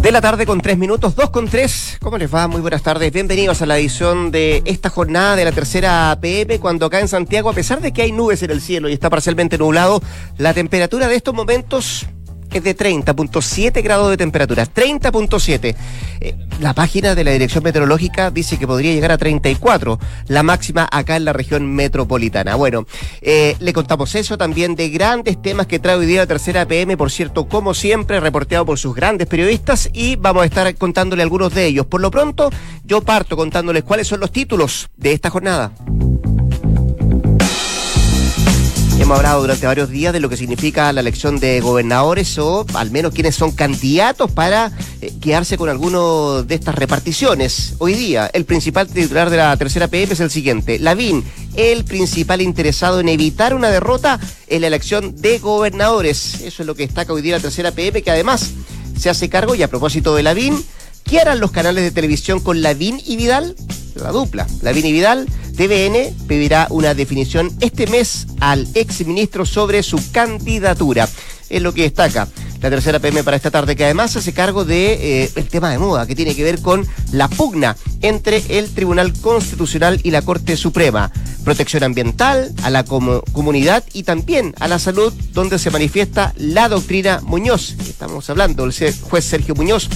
de 0.00 0.12
la 0.12 0.20
tarde 0.20 0.46
con 0.46 0.60
tres 0.60 0.78
minutos, 0.78 1.14
dos 1.16 1.30
con 1.30 1.48
tres. 1.48 1.98
¿Cómo 2.00 2.18
les 2.18 2.32
va? 2.32 2.46
Muy 2.48 2.60
buenas 2.60 2.82
tardes. 2.82 3.12
Bienvenidos 3.12 3.62
a 3.62 3.66
la 3.66 3.78
edición 3.78 4.30
de 4.30 4.62
esta 4.64 4.88
jornada 4.88 5.36
de 5.36 5.44
la 5.44 5.52
tercera 5.52 6.16
PM, 6.20 6.58
cuando 6.60 6.86
acá 6.86 7.00
en 7.00 7.08
Santiago, 7.08 7.50
a 7.50 7.52
pesar 7.52 7.80
de 7.80 7.92
que 7.92 8.02
hay 8.02 8.12
nubes 8.12 8.42
en 8.42 8.50
el 8.50 8.60
cielo 8.60 8.88
y 8.88 8.92
está 8.92 9.10
parcialmente 9.10 9.58
nublado, 9.58 10.00
la 10.38 10.54
temperatura 10.54 11.08
de 11.08 11.16
estos 11.16 11.34
momentos 11.34 12.06
es 12.56 12.64
de 12.64 12.76
30.7 12.76 13.82
grados 13.82 14.10
de 14.10 14.16
temperatura. 14.16 14.66
30.7. 14.66 15.74
Eh, 16.20 16.34
la 16.60 16.74
página 16.74 17.14
de 17.14 17.24
la 17.24 17.32
Dirección 17.32 17.62
Meteorológica 17.64 18.30
dice 18.30 18.58
que 18.58 18.66
podría 18.66 18.92
llegar 18.92 19.12
a 19.12 19.18
34, 19.18 19.98
la 20.28 20.42
máxima 20.42 20.88
acá 20.90 21.16
en 21.16 21.24
la 21.24 21.32
región 21.32 21.74
metropolitana. 21.74 22.54
Bueno, 22.54 22.86
eh, 23.20 23.56
le 23.60 23.72
contamos 23.72 24.14
eso 24.14 24.38
también 24.38 24.74
de 24.74 24.88
grandes 24.88 25.40
temas 25.40 25.66
que 25.66 25.78
trae 25.78 25.96
hoy 25.96 26.06
día 26.06 26.20
la 26.20 26.26
tercera 26.26 26.66
PM, 26.66 26.96
por 26.96 27.10
cierto, 27.10 27.46
como 27.46 27.74
siempre, 27.74 28.20
reporteado 28.20 28.64
por 28.64 28.78
sus 28.78 28.94
grandes 28.94 29.26
periodistas 29.26 29.90
y 29.92 30.16
vamos 30.16 30.42
a 30.42 30.46
estar 30.46 30.74
contándole 30.76 31.22
algunos 31.22 31.54
de 31.54 31.66
ellos. 31.66 31.86
Por 31.86 32.00
lo 32.00 32.10
pronto, 32.10 32.50
yo 32.84 33.02
parto 33.02 33.36
contándoles 33.36 33.84
cuáles 33.84 34.08
son 34.08 34.20
los 34.20 34.32
títulos 34.32 34.88
de 34.96 35.12
esta 35.12 35.30
jornada. 35.30 35.72
Hemos 39.06 39.18
hablado 39.18 39.40
durante 39.42 39.64
varios 39.68 39.88
días 39.88 40.12
de 40.12 40.18
lo 40.18 40.28
que 40.28 40.36
significa 40.36 40.92
la 40.92 41.00
elección 41.00 41.38
de 41.38 41.60
gobernadores 41.60 42.36
o 42.38 42.66
al 42.74 42.90
menos 42.90 43.14
quienes 43.14 43.36
son 43.36 43.52
candidatos 43.52 44.32
para 44.32 44.72
eh, 45.00 45.12
quedarse 45.20 45.56
con 45.56 45.68
alguno 45.68 46.42
de 46.42 46.56
estas 46.56 46.74
reparticiones. 46.74 47.74
Hoy 47.78 47.94
día, 47.94 48.28
el 48.32 48.44
principal 48.46 48.88
titular 48.88 49.30
de 49.30 49.36
la 49.36 49.56
tercera 49.56 49.86
PM 49.86 50.12
es 50.12 50.18
el 50.18 50.28
siguiente. 50.28 50.80
Lavín, 50.80 51.22
el 51.54 51.84
principal 51.84 52.40
interesado 52.40 52.98
en 52.98 53.08
evitar 53.08 53.54
una 53.54 53.70
derrota 53.70 54.18
en 54.48 54.62
la 54.62 54.66
elección 54.66 55.14
de 55.14 55.38
gobernadores. 55.38 56.40
Eso 56.40 56.64
es 56.64 56.66
lo 56.66 56.74
que 56.74 56.84
destaca 56.84 57.12
hoy 57.12 57.22
día 57.22 57.36
la 57.36 57.42
tercera 57.42 57.70
PM, 57.70 58.02
que 58.02 58.10
además 58.10 58.54
se 58.98 59.08
hace 59.08 59.28
cargo, 59.28 59.54
y 59.54 59.62
a 59.62 59.68
propósito 59.68 60.16
de 60.16 60.24
Lavín, 60.24 60.64
¿qué 61.08 61.20
harán 61.20 61.40
los 61.40 61.50
canales 61.50 61.84
de 61.84 61.90
televisión 61.90 62.40
con 62.40 62.62
Lavín 62.62 63.00
y 63.04 63.16
Vidal? 63.16 63.54
La 63.94 64.12
dupla, 64.12 64.46
Lavín 64.62 64.86
y 64.86 64.92
Vidal 64.92 65.26
TVN 65.56 66.14
pedirá 66.26 66.66
una 66.70 66.94
definición 66.94 67.50
este 67.60 67.86
mes 67.86 68.26
al 68.40 68.68
exministro 68.74 69.46
sobre 69.46 69.82
su 69.82 69.98
candidatura. 70.12 71.08
Es 71.48 71.62
lo 71.62 71.72
que 71.72 71.82
destaca 71.82 72.28
la 72.60 72.70
tercera 72.70 72.98
PM 72.98 73.22
para 73.22 73.36
esta 73.36 73.50
tarde, 73.50 73.76
que 73.76 73.84
además 73.84 74.16
hace 74.16 74.32
cargo 74.32 74.64
de 74.64 75.24
eh, 75.24 75.30
el 75.34 75.48
tema 75.48 75.70
de 75.70 75.78
moda, 75.78 76.06
que 76.06 76.14
tiene 76.14 76.34
que 76.34 76.44
ver 76.44 76.60
con 76.60 76.86
la 77.12 77.28
pugna 77.28 77.76
entre 78.02 78.42
el 78.48 78.68
Tribunal 78.70 79.12
Constitucional 79.14 80.00
y 80.02 80.10
la 80.10 80.22
Corte 80.22 80.56
Suprema. 80.56 81.10
Protección 81.44 81.84
ambiental, 81.84 82.52
a 82.62 82.70
la 82.70 82.84
comunidad 82.84 83.84
y 83.92 84.02
también 84.02 84.54
a 84.58 84.68
la 84.68 84.78
salud, 84.78 85.12
donde 85.32 85.58
se 85.58 85.70
manifiesta 85.70 86.34
la 86.36 86.68
doctrina 86.68 87.20
Muñoz. 87.22 87.76
Estamos 87.88 88.28
hablando 88.28 88.66
del 88.66 88.94
juez 89.00 89.24
Sergio 89.24 89.54
Muñoz 89.54 89.88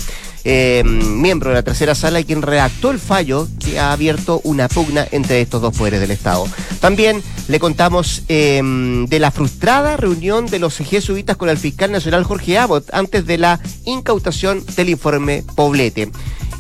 eh, 0.45 0.83
miembro 0.85 1.51
de 1.51 1.57
la 1.57 1.63
tercera 1.63 1.95
sala 1.95 2.21
y 2.21 2.25
quien 2.25 2.43
redactó 2.43 2.91
el 2.91 2.99
fallo 2.99 3.49
que 3.59 3.79
ha 3.79 3.93
abierto 3.93 4.41
una 4.45 4.69
pugna 4.69 5.07
entre 5.11 5.41
estos 5.41 5.61
dos 5.63 5.77
poderes 5.77 6.01
del 6.01 6.11
Estado. 6.11 6.47
También 6.81 7.23
le 7.49 7.61
contamos 7.61 8.23
em, 8.29 9.07
de 9.07 9.19
la 9.19 9.31
frustrada 9.31 9.97
reunión 9.97 10.47
de 10.47 10.59
los 10.59 10.79
jesuitas 10.79 11.37
con 11.37 11.49
el 11.49 11.59
fiscal 11.59 11.93
nacional 11.93 12.25
Jorge 12.25 12.59
Abbott 12.59 12.89
antes 12.93 13.27
de 13.27 13.39
la 13.39 13.61
incautación 13.85 14.65
del 14.77 14.91
informe 14.91 15.45
Poblete. 15.55 16.11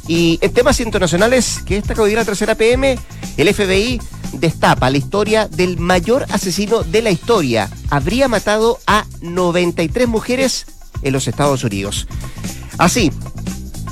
Y 0.08 0.38
en 0.42 0.52
temas 0.52 0.80
internacionales, 0.80 1.60
que 1.64 1.76
esta 1.76 1.94
hoy 2.00 2.14
la 2.14 2.24
tercera 2.24 2.56
PM, 2.56 2.98
el 3.36 3.54
FBI 3.54 4.00
destapa 4.32 4.90
la 4.90 4.98
historia 4.98 5.48
del 5.48 5.78
mayor 5.78 6.26
asesino 6.30 6.82
de 6.82 7.02
la 7.02 7.10
historia. 7.10 7.70
Habría 7.90 8.28
matado 8.28 8.78
a 8.86 9.06
93 9.20 10.08
mujeres 10.08 10.66
en 11.02 11.12
los 11.12 11.28
Estados 11.28 11.64
Unidos. 11.64 12.06
Así, 12.78 13.12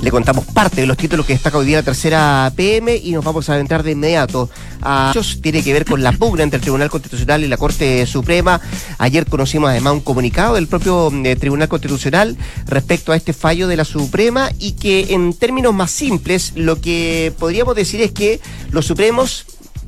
le 0.01 0.11
contamos 0.11 0.45
parte 0.45 0.81
de 0.81 0.87
los 0.87 0.97
títulos 0.97 1.25
que 1.25 1.33
destaca 1.33 1.57
hoy 1.57 1.65
día 1.65 1.77
la 1.77 1.83
tercera 1.83 2.51
PM 2.55 2.95
y 2.95 3.11
nos 3.11 3.23
vamos 3.23 3.49
a 3.49 3.53
adentrar 3.53 3.83
de 3.83 3.91
inmediato 3.91 4.49
a. 4.81 5.13
Tiene 5.41 5.63
que 5.63 5.73
ver 5.73 5.85
con 5.85 6.01
la 6.01 6.11
pugna 6.11 6.43
entre 6.43 6.57
el 6.57 6.61
Tribunal 6.61 6.89
Constitucional 6.89 7.43
y 7.43 7.47
la 7.47 7.57
Corte 7.57 8.05
Suprema. 8.05 8.61
Ayer 8.97 9.25
conocimos 9.25 9.69
además 9.69 9.93
un 9.93 10.01
comunicado 10.01 10.55
del 10.55 10.67
propio 10.67 11.11
eh, 11.25 11.35
Tribunal 11.35 11.67
Constitucional 11.67 12.37
respecto 12.65 13.11
a 13.11 13.15
este 13.15 13.33
fallo 13.33 13.67
de 13.67 13.75
la 13.75 13.85
Suprema 13.85 14.51
y 14.59 14.73
que 14.73 15.13
en 15.13 15.33
términos 15.33 15.73
más 15.73 15.91
simples 15.91 16.53
lo 16.55 16.79
que 16.79 17.33
podríamos 17.37 17.75
decir 17.75 18.01
es 18.01 18.11
que 18.11 18.39
los 18.71 18.85
Supremos 18.85 19.45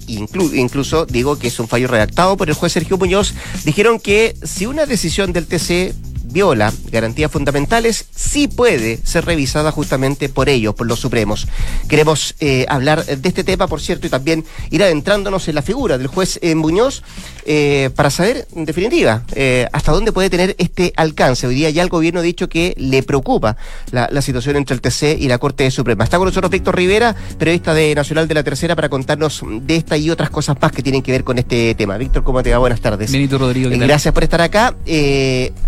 incluso 0.07 1.05
digo 1.05 1.37
que 1.37 1.47
es 1.47 1.59
un 1.59 1.67
fallo 1.67 1.87
redactado 1.87 2.35
por 2.35 2.49
el 2.49 2.55
juez 2.55 2.73
Sergio 2.73 2.97
Muñoz, 2.97 3.33
dijeron 3.63 3.99
que 3.99 4.35
si 4.43 4.65
una 4.65 4.85
decisión 4.85 5.31
del 5.31 5.45
TC 5.45 5.93
viola 6.31 6.73
garantías 6.91 7.31
fundamentales, 7.31 8.05
sí 8.15 8.47
puede 8.47 8.99
ser 9.03 9.25
revisada 9.25 9.71
justamente 9.71 10.29
por 10.29 10.49
ellos, 10.49 10.75
por 10.75 10.87
los 10.87 10.99
Supremos. 10.99 11.47
Queremos 11.87 12.35
eh, 12.39 12.65
hablar 12.69 13.05
de 13.05 13.29
este 13.29 13.43
tema, 13.43 13.67
por 13.67 13.81
cierto, 13.81 14.07
y 14.07 14.09
también 14.09 14.45
ir 14.69 14.83
adentrándonos 14.83 15.47
en 15.47 15.55
la 15.55 15.61
figura 15.61 15.97
del 15.97 16.07
juez 16.07 16.39
eh, 16.41 16.55
Muñoz 16.55 17.03
eh, 17.45 17.89
para 17.95 18.09
saber, 18.09 18.47
en 18.55 18.65
definitiva, 18.65 19.23
hasta 19.71 19.91
dónde 19.91 20.11
puede 20.11 20.29
tener 20.29 20.55
este 20.59 20.93
alcance. 20.95 21.47
Hoy 21.47 21.55
día 21.55 21.69
ya 21.69 21.81
el 21.83 21.89
gobierno 21.89 22.19
ha 22.19 22.23
dicho 22.23 22.47
que 22.49 22.73
le 22.77 23.03
preocupa 23.03 23.57
la, 23.91 24.21
situación 24.21 24.55
entre 24.55 24.75
el 24.75 24.81
TC 24.81 25.17
y 25.19 25.27
la 25.27 25.39
Corte 25.39 25.69
Suprema. 25.71 26.03
Está 26.03 26.17
con 26.17 26.27
nosotros 26.27 26.51
Víctor 26.51 26.75
Rivera, 26.75 27.15
periodista 27.39 27.73
de 27.73 27.95
Nacional 27.95 28.27
de 28.27 28.35
la 28.35 28.43
Tercera, 28.43 28.75
para 28.75 28.89
contarnos 28.89 29.41
de 29.61 29.75
esta 29.75 29.97
y 29.97 30.09
otras 30.11 30.29
cosas 30.29 30.55
más 30.61 30.71
que 30.71 30.83
tienen 30.83 31.01
que 31.01 31.11
ver 31.11 31.23
con 31.23 31.39
este 31.39 31.73
tema. 31.73 31.97
Víctor, 31.97 32.23
¿cómo 32.23 32.43
te 32.43 32.51
va? 32.51 32.59
Buenas 32.59 32.81
tardes. 32.81 33.11
Benito 33.11 33.37
Rodrigo. 33.37 33.71
Gracias 33.71 34.13
por 34.13 34.23
estar 34.23 34.41
acá. 34.41 34.75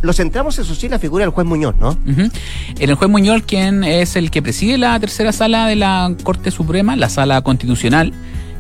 lo 0.02 0.14
eso 0.60 0.76
sí, 0.76 0.90
la 0.90 1.00
figura 1.00 1.26
del 1.26 1.34
juez 1.34 1.46
Muñoz, 1.48 1.76
¿no? 1.80 1.98
El 2.80 2.96
juez 2.96 3.10
Muñoz, 3.10 3.44
quien 3.44 3.84
es 3.84 4.16
el 4.16 4.32
que 4.32 4.42
preside 4.42 4.78
la 4.78 5.00
tercera 5.00 5.32
sala 5.32 5.68
de 5.68 5.76
la 5.76 6.16
Corte 6.24 6.52
Suprema, 6.52 6.96
la 6.96 7.10
sala 7.10 7.42
constitucional, 7.42 8.14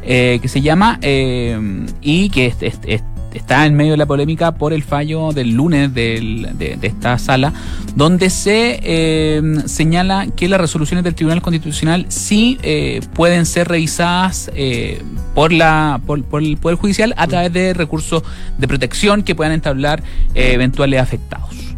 eh, 0.05 0.39
que 0.41 0.49
se 0.49 0.61
llama, 0.61 0.99
eh, 1.01 1.57
y 2.01 2.29
que 2.29 2.53
está 3.33 3.65
en 3.65 3.73
medio 3.73 3.91
de 3.91 3.97
la 3.97 4.05
polémica 4.05 4.51
por 4.51 4.73
el 4.73 4.83
fallo 4.83 5.31
del 5.31 5.51
lunes 5.51 5.93
de, 5.93 6.77
esta 6.81 7.17
sala, 7.17 7.53
donde 7.95 8.29
se 8.29 8.81
eh, 8.83 9.41
señala 9.65 10.27
que 10.35 10.49
las 10.49 10.59
resoluciones 10.59 11.05
del 11.05 11.15
Tribunal 11.15 11.41
Constitucional 11.41 12.05
sí 12.09 12.59
pueden 13.13 13.45
ser 13.45 13.69
revisadas 13.69 14.51
por, 15.33 15.53
la, 15.53 16.01
por, 16.05 16.21
por, 16.25 16.43
el 16.43 16.57
Poder 16.57 16.77
Judicial 16.77 17.13
a 17.15 17.27
través 17.27 17.53
de 17.53 17.73
recursos 17.73 18.23
de 18.57 18.67
protección 18.67 19.23
que 19.23 19.35
puedan 19.35 19.53
entablar 19.53 20.03
eventuales 20.35 20.99
afectados. 20.99 21.72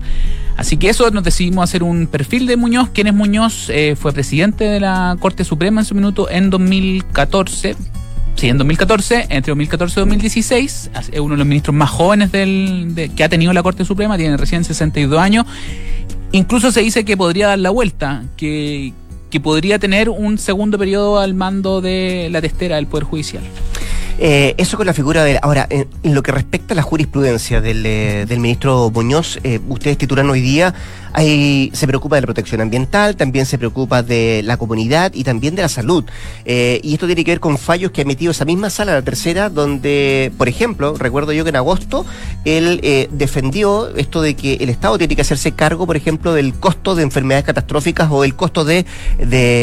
Así 0.57 0.77
que 0.77 0.89
eso 0.89 1.09
nos 1.11 1.23
decidimos 1.23 1.63
hacer 1.63 1.83
un 1.83 2.07
perfil 2.07 2.47
de 2.47 2.55
Muñoz. 2.55 2.89
¿Quién 2.93 3.07
es 3.07 3.13
Muñoz? 3.13 3.69
Eh, 3.69 3.95
fue 3.99 4.13
presidente 4.13 4.63
de 4.63 4.79
la 4.79 5.17
Corte 5.19 5.43
Suprema 5.43 5.81
en 5.81 5.85
su 5.85 5.95
minuto 5.95 6.29
en 6.29 6.49
2014. 6.49 7.75
Sí, 8.35 8.49
en 8.49 8.57
2014, 8.57 9.27
entre 9.29 9.51
2014 9.51 9.99
y 9.99 10.01
2016, 10.01 10.89
es 11.11 11.19
uno 11.19 11.35
de 11.35 11.37
los 11.37 11.47
ministros 11.47 11.73
más 11.73 11.89
jóvenes 11.89 12.33
del, 12.33 13.11
que 13.15 13.23
ha 13.23 13.29
tenido 13.29 13.53
la 13.53 13.63
Corte 13.63 13.85
Suprema, 13.85 14.17
tiene 14.17 14.35
recién 14.35 14.63
62 14.65 15.19
años. 15.19 15.45
Incluso 16.33 16.71
se 16.71 16.81
dice 16.81 17.05
que 17.05 17.15
podría 17.15 17.47
dar 17.47 17.59
la 17.59 17.69
vuelta, 17.69 18.23
que, 18.35 18.91
que 19.29 19.39
podría 19.39 19.79
tener 19.79 20.09
un 20.09 20.37
segundo 20.37 20.77
periodo 20.77 21.19
al 21.19 21.33
mando 21.33 21.79
de 21.79 22.27
la 22.29 22.41
testera 22.41 22.75
del 22.75 22.87
Poder 22.87 23.05
Judicial. 23.05 23.43
Eh, 24.17 24.55
eso 24.57 24.77
con 24.77 24.85
la 24.85 24.93
figura 24.93 25.23
de... 25.23 25.39
Ahora, 25.41 25.67
en, 25.69 25.87
lo 26.03 26.23
que 26.23 26.31
respecta 26.31 26.73
a 26.73 26.75
la 26.75 26.81
jurisprudencia 26.81 27.61
del, 27.61 27.85
eh, 27.85 28.25
del 28.27 28.39
ministro 28.39 28.89
Muñoz, 28.89 29.39
eh, 29.43 29.59
ustedes 29.67 29.97
titulan 29.97 30.29
hoy 30.29 30.41
día 30.41 30.73
Ahí 31.17 31.71
se 31.73 31.87
preocupa 31.87 32.17
de 32.17 32.23
la 32.23 32.27
protección 32.27 32.59
ambiental, 32.59 33.15
también 33.15 33.45
se 33.45 33.57
preocupa 33.57 34.03
de 34.03 34.41
la 34.43 34.57
comunidad 34.57 35.13
y 35.13 35.23
también 35.23 35.55
de 35.55 35.61
la 35.61 35.69
salud. 35.69 36.03
Eh, 36.43 36.81
y 36.83 36.93
esto 36.93 37.05
tiene 37.05 37.23
que 37.23 37.31
ver 37.31 37.39
con 37.39 37.57
fallos 37.57 37.91
que 37.91 38.01
ha 38.01 38.03
emitido 38.03 38.31
esa 38.31 38.43
misma 38.43 38.69
sala, 38.69 38.91
la 38.91 39.01
tercera, 39.01 39.49
donde, 39.49 40.33
por 40.37 40.49
ejemplo, 40.49 40.95
recuerdo 40.97 41.31
yo 41.31 41.45
que 41.45 41.51
en 41.51 41.55
agosto 41.55 42.05
él 42.43 42.81
eh, 42.83 43.07
defendió 43.13 43.95
esto 43.95 44.21
de 44.21 44.35
que 44.35 44.55
el 44.55 44.67
Estado 44.67 44.97
tiene 44.97 45.15
que 45.15 45.21
hacerse 45.21 45.53
cargo, 45.53 45.87
por 45.87 45.95
ejemplo, 45.95 46.33
del 46.33 46.53
costo 46.53 46.95
de 46.95 47.03
enfermedades 47.03 47.45
catastróficas 47.45 48.09
o 48.11 48.25
el 48.25 48.35
costo 48.35 48.65
de, 48.65 48.85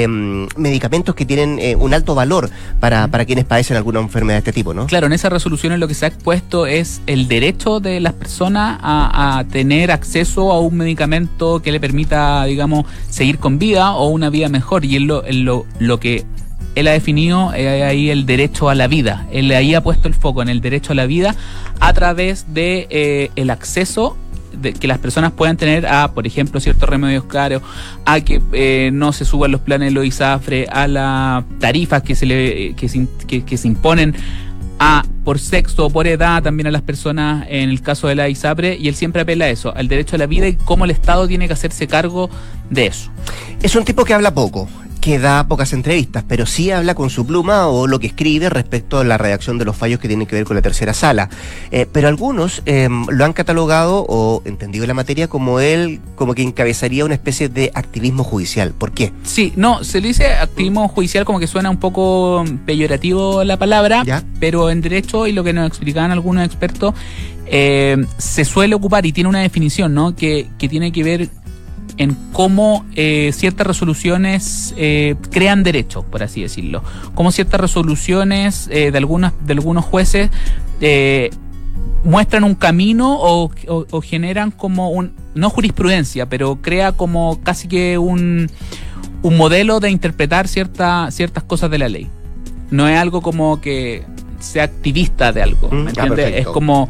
mm, 0.09 0.59
medicamentos 0.59 1.15
que 1.15 1.27
tienen 1.27 1.61
un 1.79 1.93
alto 1.93 2.15
valor 2.15 2.49
para, 2.81 3.09
para 3.09 3.27
quienes 3.27 3.45
padecen 3.45 3.77
alguna 3.77 4.01
enfermedad 4.01 4.39
de 4.39 4.42
este 4.43 4.53
tipo. 4.53 4.75
Claro, 4.87 5.07
en 5.07 5.13
esa 5.13 5.29
resolución 5.29 5.79
lo 5.79 5.87
que 5.87 5.95
se 5.95 6.05
ha 6.05 6.09
expuesto 6.09 6.67
es 6.67 7.01
el 7.07 7.29
derecho 7.29 7.79
de 7.79 8.01
las 8.01 8.13
personas 8.13 8.79
a, 8.83 9.45
tener 9.51 9.91
acceso 9.91 10.53
a 10.53 10.61
un 10.61 10.77
medicamento 10.77 11.63
que 11.63 11.71
le 11.71 11.79
permita, 11.79 12.45
digamos, 12.45 12.87
seguir 13.09 13.39
con 13.39 13.59
vida 13.59 13.93
o 13.93 14.09
una 14.09 14.31
vida 14.31 14.49
mejor. 14.49 14.85
Y 14.85 14.97
es 14.97 15.03
lo, 15.03 15.23
lo, 15.31 15.67
lo 15.79 16.01
que 16.01 16.25
él 16.75 16.89
ha 16.89 16.93
definido 16.93 17.53
eh, 17.55 17.85
ahí 17.85 18.11
el 18.11 18.27
derecho 18.27 18.69
a 18.69 18.75
la 18.75 18.89
vida. 18.89 19.27
Él 19.31 19.51
ahí 19.53 19.75
ha 19.75 19.83
puesto 19.83 20.09
el 20.09 20.15
foco 20.15 20.43
en 20.43 20.49
el 20.49 20.61
derecho 20.61 20.93
a 20.93 20.97
la 20.97 21.07
vida 21.07 21.37
a 21.81 21.93
través 21.93 22.53
de 22.53 22.87
eh, 22.91 23.31
el 23.37 23.51
acceso 23.51 24.17
de 24.53 24.73
que 24.73 24.87
las 24.87 24.99
personas 24.99 25.33
puedan 25.33 25.57
tener 25.57 25.87
a, 25.87 26.13
por 26.13 26.27
ejemplo, 26.27 26.61
ciertos 26.61 26.89
remedios 26.89 27.25
caros, 27.25 27.63
a 28.05 28.21
que 28.21 28.41
eh, 28.53 28.91
no 28.93 29.13
se 29.13 29.25
suban 29.25 29.53
los 29.53 29.61
planes 29.61 29.89
de 29.89 29.93
los 29.93 30.05
ISAFRE, 30.05 30.69
a 30.71 30.87
las 30.87 31.45
tarifas 31.59 32.03
que 32.03 32.15
se 32.15 32.27
le 32.27 32.75
que, 32.75 33.45
que 33.45 33.57
se 33.57 33.69
imponen 33.69 34.15
a 34.79 35.05
por 35.25 35.39
sexo 35.39 35.87
o 35.87 35.91
por 35.91 36.09
edad 36.09 36.43
también 36.43 36.67
a 36.67 36.71
las 36.71 36.83
personas 36.83 37.47
en 37.49 37.71
el 37.71 37.81
caso 37.83 38.09
de 38.09 38.17
la 38.17 38.29
ISAPRE 38.29 38.77
y 38.77 38.89
él 38.89 38.95
siempre 38.97 39.23
apela 39.23 39.45
a 39.45 39.49
eso, 39.49 39.73
al 39.77 39.87
derecho 39.87 40.17
a 40.17 40.19
la 40.19 40.27
vida 40.27 40.49
y 40.49 40.55
cómo 40.57 40.85
el 40.85 40.91
Estado 40.91 41.29
tiene 41.29 41.47
que 41.47 41.53
hacerse 41.53 41.87
cargo 41.87 42.29
de 42.69 42.87
eso. 42.87 43.11
Es 43.63 43.77
un 43.77 43.85
tipo 43.85 44.05
que 44.05 44.15
habla 44.15 44.35
poco 44.35 44.69
que 45.03 45.19
da 45.19 45.49
pocas 45.49 45.73
entrevistas, 45.73 46.25
pero 46.29 46.47
sí 46.47 46.71
habla 46.71 46.95
con 46.95 47.11
su 47.11 47.27
pluma 47.27 47.67
o 47.67 47.89
lo 47.89 47.99
que 47.99 48.07
escribe 48.07 48.49
respecto 48.49 49.01
a 49.01 49.05
la 49.05 49.19
redacción 49.19 49.59
de 49.59 49.65
los 49.65 49.75
fallos 49.77 49.99
que 49.99 50.07
tienen 50.07 50.29
que 50.29 50.37
ver 50.37 50.45
con 50.45 50.55
la 50.55 50.63
tercera 50.63 50.95
sala. 50.95 51.29
Eh, 51.73 51.87
pero 51.91 52.07
algunos 52.07 52.63
eh, 52.67 52.89
lo 53.09 53.25
han 53.25 53.33
catalogado 53.33 54.07
o 54.09 54.43
entendido 54.45 54.87
la 54.87 54.95
materia 54.95 55.27
como 55.27 55.59
él, 55.59 56.01
como 56.15 56.37
que 56.37 56.43
encabezaría 56.43 57.05
una 57.05 57.15
especie 57.15 57.49
de 57.49 57.73
activismo 57.75 58.23
judicial. 58.23 58.75
¿Por 58.79 58.93
qué? 58.93 59.13
Sí, 59.25 59.53
no, 59.57 59.83
se 59.83 60.01
le 60.01 60.07
dice 60.07 60.35
activismo 60.35 60.87
judicial 60.87 61.25
como 61.25 61.41
que 61.41 61.49
suena 61.49 61.69
un 61.69 61.79
poco 61.79 62.45
peyorativo 62.65 63.43
la 63.43 63.57
palabra, 63.57 64.05
¿Ya? 64.07 64.23
pero 64.39 64.71
en 64.71 64.83
derecho 64.83 65.27
y 65.27 65.33
lo 65.33 65.43
que 65.43 65.53
nos 65.53 65.67
explicaban 65.67 66.13
algunos 66.13 66.47
expertos, 66.47 66.95
eh, 67.47 67.97
se 68.19 68.45
suele 68.45 68.77
ocupar 68.77 69.05
y 69.05 69.13
tiene 69.13 69.29
una 69.29 69.41
definición, 69.41 69.95
¿no? 69.95 70.15
Que, 70.15 70.47
que 70.59 70.69
tiene 70.69 70.93
que 70.93 71.03
ver 71.03 71.29
en 71.99 72.17
cómo 72.33 72.85
eh, 72.95 73.31
ciertas 73.35 73.67
resoluciones 73.67 74.75
eh, 74.77 75.15
crean 75.31 75.63
derechos, 75.63 76.05
por 76.05 76.23
así 76.23 76.41
decirlo. 76.43 76.83
Cómo 77.15 77.31
ciertas 77.33 77.61
resoluciones 77.61 78.69
eh, 78.71 78.91
de, 78.91 78.99
algunas, 78.99 79.33
de 79.45 79.53
algunos 79.53 79.85
jueces 79.85 80.31
eh, 80.81 81.31
muestran 82.05 82.45
un 82.45 82.55
camino 82.55 83.15
o, 83.21 83.51
o- 83.69 83.87
o 83.91 84.01
generan 84.01 84.51
como 84.51 84.91
un, 84.91 85.13
no 85.35 85.51
jurisprudencia, 85.51 86.27
pero 86.29 86.57
crea 86.61 86.93
como 86.93 87.41
casi 87.43 87.69
que 87.69 87.99
un, 87.99 88.51
un 89.23 89.37
modelo 89.37 89.79
de 89.79 89.91
interpretar 89.91 90.49
cierta, 90.49 91.11
ciertas 91.11 91.45
cosas 91.45 91.71
de 91.71 91.79
la 91.79 91.89
ley. 91.89 92.09
No 92.71 92.89
es 92.89 92.99
algo 92.99 93.21
como 93.23 93.61
que 93.61 94.05
sea 94.41 94.65
activista 94.65 95.31
de 95.33 95.43
algo, 95.43 95.69
Mm, 95.71 95.75
¿me 95.85 95.93
ya, 95.93 96.03
entiendes? 96.03 96.17
perfecto. 96.25 96.49
es 96.51 96.55
como, 96.55 96.89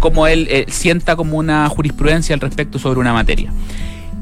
como 0.00 0.26
él 0.26 0.46
eh, 0.50 0.66
sienta 0.68 1.16
como 1.16 1.38
una 1.38 1.66
jurisprudencia 1.70 2.34
al 2.34 2.40
respecto 2.40 2.78
sobre 2.78 3.00
una 3.00 3.12
materia. 3.14 3.50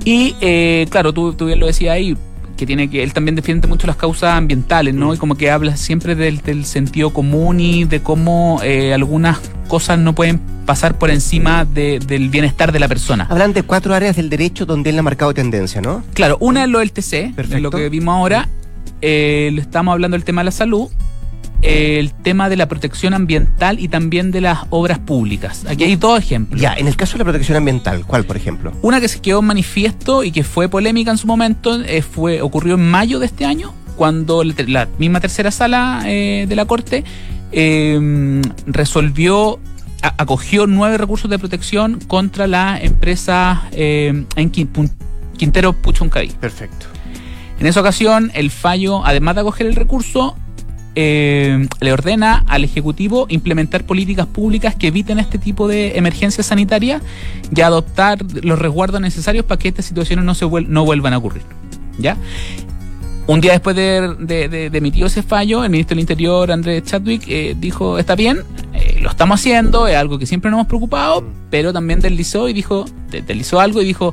Y 0.04 0.34
eh, 0.40 0.86
claro, 0.90 1.12
tú, 1.12 1.32
tú 1.34 1.46
bien 1.46 1.60
lo 1.60 1.66
decías 1.66 1.94
ahí, 1.94 2.16
que 2.56 2.66
tiene 2.66 2.88
que, 2.88 3.02
él 3.02 3.12
también 3.12 3.34
defiende 3.34 3.66
mucho 3.68 3.86
las 3.86 3.96
causas 3.96 4.34
ambientales, 4.34 4.94
¿no? 4.94 5.12
Y 5.14 5.16
como 5.18 5.34
que 5.36 5.50
habla 5.50 5.76
siempre 5.76 6.14
del, 6.14 6.40
del 6.40 6.64
sentido 6.64 7.10
común 7.12 7.58
y 7.60 7.84
de 7.84 8.00
cómo 8.00 8.60
eh, 8.62 8.94
algunas 8.94 9.38
cosas 9.68 9.98
no 9.98 10.14
pueden 10.14 10.38
pasar 10.66 10.96
por 10.98 11.10
encima 11.10 11.64
de- 11.64 11.98
del 11.98 12.28
bienestar 12.28 12.70
de 12.72 12.78
la 12.78 12.88
persona. 12.88 13.26
Hablan 13.30 13.52
de 13.52 13.62
cuatro 13.62 13.94
áreas 13.94 14.16
del 14.16 14.30
derecho 14.30 14.66
donde 14.66 14.90
él 14.90 14.98
ha 14.98 15.02
marcado 15.02 15.34
tendencia, 15.34 15.80
¿no? 15.80 16.02
Claro, 16.14 16.36
una 16.40 16.64
es 16.64 16.70
lo 16.70 16.78
del 16.78 16.92
TC, 16.92 17.32
Perfecto. 17.34 17.60
lo 17.60 17.70
que 17.70 17.88
vimos 17.88 18.14
ahora. 18.14 18.48
Eh, 19.02 19.50
le 19.52 19.60
estamos 19.60 19.92
hablando 19.92 20.14
del 20.16 20.24
tema 20.24 20.40
de 20.42 20.46
la 20.46 20.50
salud, 20.50 20.88
eh, 20.90 20.94
el 21.64 22.12
tema 22.12 22.48
de 22.48 22.56
la 22.56 22.68
protección 22.68 23.14
ambiental 23.14 23.80
y 23.80 23.88
también 23.88 24.30
de 24.30 24.40
las 24.40 24.60
obras 24.70 24.98
públicas. 24.98 25.64
Aquí 25.68 25.84
hay 25.84 25.96
dos 25.96 26.18
ejemplos. 26.18 26.60
Ya, 26.60 26.74
en 26.74 26.86
el 26.88 26.96
caso 26.96 27.12
de 27.14 27.18
la 27.18 27.24
protección 27.24 27.56
ambiental, 27.56 28.04
¿cuál, 28.06 28.24
por 28.24 28.36
ejemplo? 28.36 28.72
Una 28.82 29.00
que 29.00 29.08
se 29.08 29.20
quedó 29.20 29.40
en 29.40 29.46
manifiesto 29.46 30.24
y 30.24 30.30
que 30.30 30.44
fue 30.44 30.68
polémica 30.68 31.10
en 31.10 31.18
su 31.18 31.26
momento 31.26 31.80
eh, 31.82 32.02
fue 32.02 32.42
ocurrió 32.42 32.74
en 32.74 32.90
mayo 32.90 33.18
de 33.18 33.26
este 33.26 33.44
año, 33.44 33.72
cuando 33.96 34.42
la, 34.44 34.88
misma 34.98 35.20
tercera 35.20 35.50
sala 35.50 36.02
eh, 36.06 36.46
de 36.48 36.56
la 36.56 36.64
Corte 36.66 37.04
eh, 37.52 38.42
resolvió, 38.66 39.58
a- 40.02 40.14
acogió 40.18 40.66
nueve 40.66 40.98
recursos 40.98 41.30
de 41.30 41.38
protección 41.38 42.00
contra 42.06 42.46
la 42.46 42.78
empresa 42.80 43.68
eh, 43.72 44.24
en 44.36 44.50
Quintero 45.36 45.72
Puchuncaví. 45.72 46.32
Perfecto. 46.40 46.86
En 47.58 47.66
esa 47.66 47.80
ocasión, 47.80 48.32
el 48.34 48.50
fallo, 48.50 49.04
además 49.06 49.36
de 49.36 49.42
acoger 49.42 49.66
el 49.68 49.76
recurso, 49.76 50.36
eh, 50.94 51.66
le 51.80 51.92
ordena 51.92 52.44
al 52.46 52.64
Ejecutivo 52.64 53.26
implementar 53.28 53.84
políticas 53.84 54.26
públicas 54.26 54.74
que 54.74 54.88
eviten 54.88 55.18
este 55.18 55.38
tipo 55.38 55.68
de 55.68 55.96
emergencias 55.98 56.46
sanitarias 56.46 57.02
y 57.54 57.60
adoptar 57.60 58.18
los 58.42 58.58
resguardos 58.58 59.00
necesarios 59.00 59.44
para 59.44 59.58
que 59.58 59.68
estas 59.68 59.84
situaciones 59.86 60.24
no, 60.24 60.34
se 60.34 60.46
no 60.68 60.84
vuelvan 60.84 61.12
a 61.12 61.18
ocurrir. 61.18 61.42
¿Ya? 61.98 62.16
Un 63.26 63.40
día 63.40 63.52
después 63.52 63.74
de, 63.74 64.14
de, 64.18 64.48
de- 64.48 64.68
de 64.68 64.78
emitido 64.78 65.06
ese 65.06 65.22
fallo, 65.22 65.64
el 65.64 65.70
ministro 65.70 65.94
del 65.94 66.00
Interior, 66.00 66.52
Andrés 66.52 66.82
Chadwick, 66.84 67.22
eh, 67.26 67.56
dijo, 67.58 67.98
está 67.98 68.14
bien, 68.14 68.40
eh, 68.74 68.98
lo 69.00 69.08
estamos 69.08 69.40
haciendo, 69.40 69.86
es 69.88 69.96
algo 69.96 70.18
que 70.18 70.26
siempre 70.26 70.50
nos 70.50 70.58
hemos 70.58 70.66
preocupado, 70.66 71.24
pero 71.50 71.72
también 71.72 72.00
deslizó 72.00 72.50
y 72.50 72.52
dijo, 72.52 72.84
de- 73.10 73.22
deslizó 73.22 73.60
algo 73.60 73.80
y 73.80 73.86
dijo, 73.86 74.12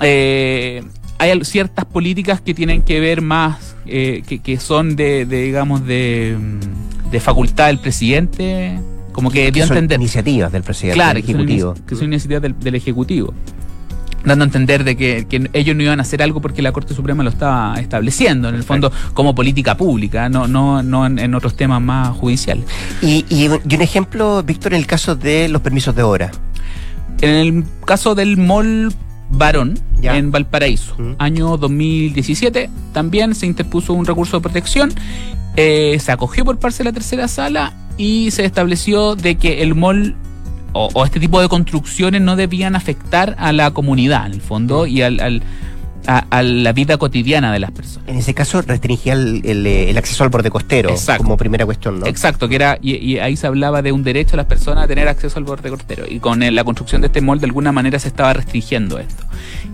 hay 0.00 1.44
ciertas 1.44 1.84
políticas 1.84 2.40
que 2.40 2.52
tienen 2.52 2.82
que 2.82 2.98
ver 2.98 3.22
más, 3.22 3.71
eh, 3.86 4.22
que, 4.26 4.38
que 4.40 4.58
son 4.58 4.96
de, 4.96 5.26
de, 5.26 5.42
digamos, 5.42 5.84
de, 5.86 6.36
de 7.10 7.20
facultad 7.20 7.66
del 7.68 7.78
presidente, 7.78 8.78
como 9.12 9.30
que 9.30 9.50
dio 9.52 9.64
a 9.64 9.66
son 9.66 9.76
entender. 9.76 10.00
iniciativas 10.00 10.52
del 10.52 10.62
presidente 10.62 10.94
Claro, 10.94 11.14
del 11.14 11.22
que 11.24 11.32
son 11.32 11.40
Ejecutivo. 11.42 11.74
que 11.86 11.94
son 11.96 12.04
iniciativas 12.06 12.42
del, 12.42 12.58
del 12.58 12.74
Ejecutivo. 12.74 13.34
Dando 14.24 14.44
a 14.44 14.46
entender 14.46 14.84
de 14.84 14.96
que, 14.96 15.26
que 15.28 15.50
ellos 15.52 15.74
no 15.74 15.82
iban 15.82 15.98
a 15.98 16.02
hacer 16.02 16.22
algo 16.22 16.40
porque 16.40 16.62
la 16.62 16.70
Corte 16.70 16.94
Suprema 16.94 17.24
lo 17.24 17.30
estaba 17.30 17.74
estableciendo, 17.80 18.48
en 18.48 18.54
el 18.54 18.62
fondo, 18.62 18.92
como 19.14 19.34
política 19.34 19.76
pública, 19.76 20.28
no, 20.28 20.46
no, 20.46 20.80
no 20.80 21.04
en, 21.06 21.18
en 21.18 21.34
otros 21.34 21.56
temas 21.56 21.82
más 21.82 22.10
judiciales. 22.10 22.64
Y, 23.02 23.24
y, 23.28 23.48
un- 23.48 23.58
y 23.68 23.74
un 23.74 23.82
ejemplo, 23.82 24.40
Víctor, 24.44 24.74
en 24.74 24.78
el 24.80 24.86
caso 24.86 25.16
de 25.16 25.48
los 25.48 25.60
permisos 25.60 25.96
de 25.96 26.04
obra. 26.04 26.30
En 27.20 27.30
el 27.30 27.64
caso 27.84 28.14
del 28.14 28.36
mall 28.36 28.92
Barón, 29.32 29.78
Ya. 30.00 30.16
en 30.16 30.30
Valparaíso, 30.30 30.94
año 31.18 31.56
2017, 31.56 32.68
también 32.92 33.34
se 33.34 33.46
interpuso 33.46 33.92
un 33.94 34.04
recurso 34.06 34.36
de 34.38 34.42
protección, 34.42 34.92
eh, 35.56 35.98
se 36.00 36.12
acogió 36.12 36.44
por 36.44 36.58
parte 36.58 36.78
de 36.78 36.84
la 36.84 36.92
tercera 36.92 37.28
sala 37.28 37.72
y 37.98 38.30
se 38.30 38.44
estableció 38.44 39.14
de 39.16 39.36
que 39.36 39.62
el 39.62 39.74
mall 39.74 40.14
o, 40.72 40.88
o 40.94 41.04
este 41.04 41.20
tipo 41.20 41.40
de 41.40 41.48
construcciones 41.48 42.20
no 42.22 42.34
debían 42.36 42.74
afectar 42.76 43.36
a 43.38 43.52
la 43.52 43.70
comunidad, 43.72 44.26
en 44.26 44.32
el 44.32 44.40
fondo, 44.40 44.86
y 44.86 45.02
al, 45.02 45.20
al- 45.20 45.42
a, 46.06 46.24
a 46.30 46.42
la 46.42 46.72
vida 46.72 46.96
cotidiana 46.96 47.52
de 47.52 47.58
las 47.58 47.70
personas. 47.70 48.08
En 48.08 48.16
ese 48.16 48.34
caso 48.34 48.62
restringía 48.62 49.12
el, 49.14 49.42
el, 49.44 49.66
eh, 49.66 49.90
el 49.90 49.98
acceso 49.98 50.24
al 50.24 50.30
borde 50.30 50.50
costero 50.50 50.90
Exacto. 50.90 51.22
como 51.24 51.36
primera 51.36 51.64
cuestión, 51.64 52.00
¿no? 52.00 52.06
Exacto, 52.06 52.48
que 52.48 52.56
era, 52.56 52.78
y, 52.80 52.96
y 52.96 53.18
ahí 53.18 53.36
se 53.36 53.46
hablaba 53.46 53.82
de 53.82 53.92
un 53.92 54.02
derecho 54.02 54.34
a 54.34 54.38
las 54.38 54.46
personas 54.46 54.84
a 54.84 54.88
tener 54.88 55.08
acceso 55.08 55.38
al 55.38 55.44
borde 55.44 55.70
costero. 55.70 56.04
Y 56.08 56.18
con 56.18 56.42
eh, 56.42 56.50
la 56.50 56.64
construcción 56.64 57.00
de 57.00 57.06
este 57.06 57.20
mall, 57.20 57.40
de 57.40 57.46
alguna 57.46 57.72
manera 57.72 57.98
se 57.98 58.08
estaba 58.08 58.32
restringiendo 58.32 58.98
esto. 58.98 59.24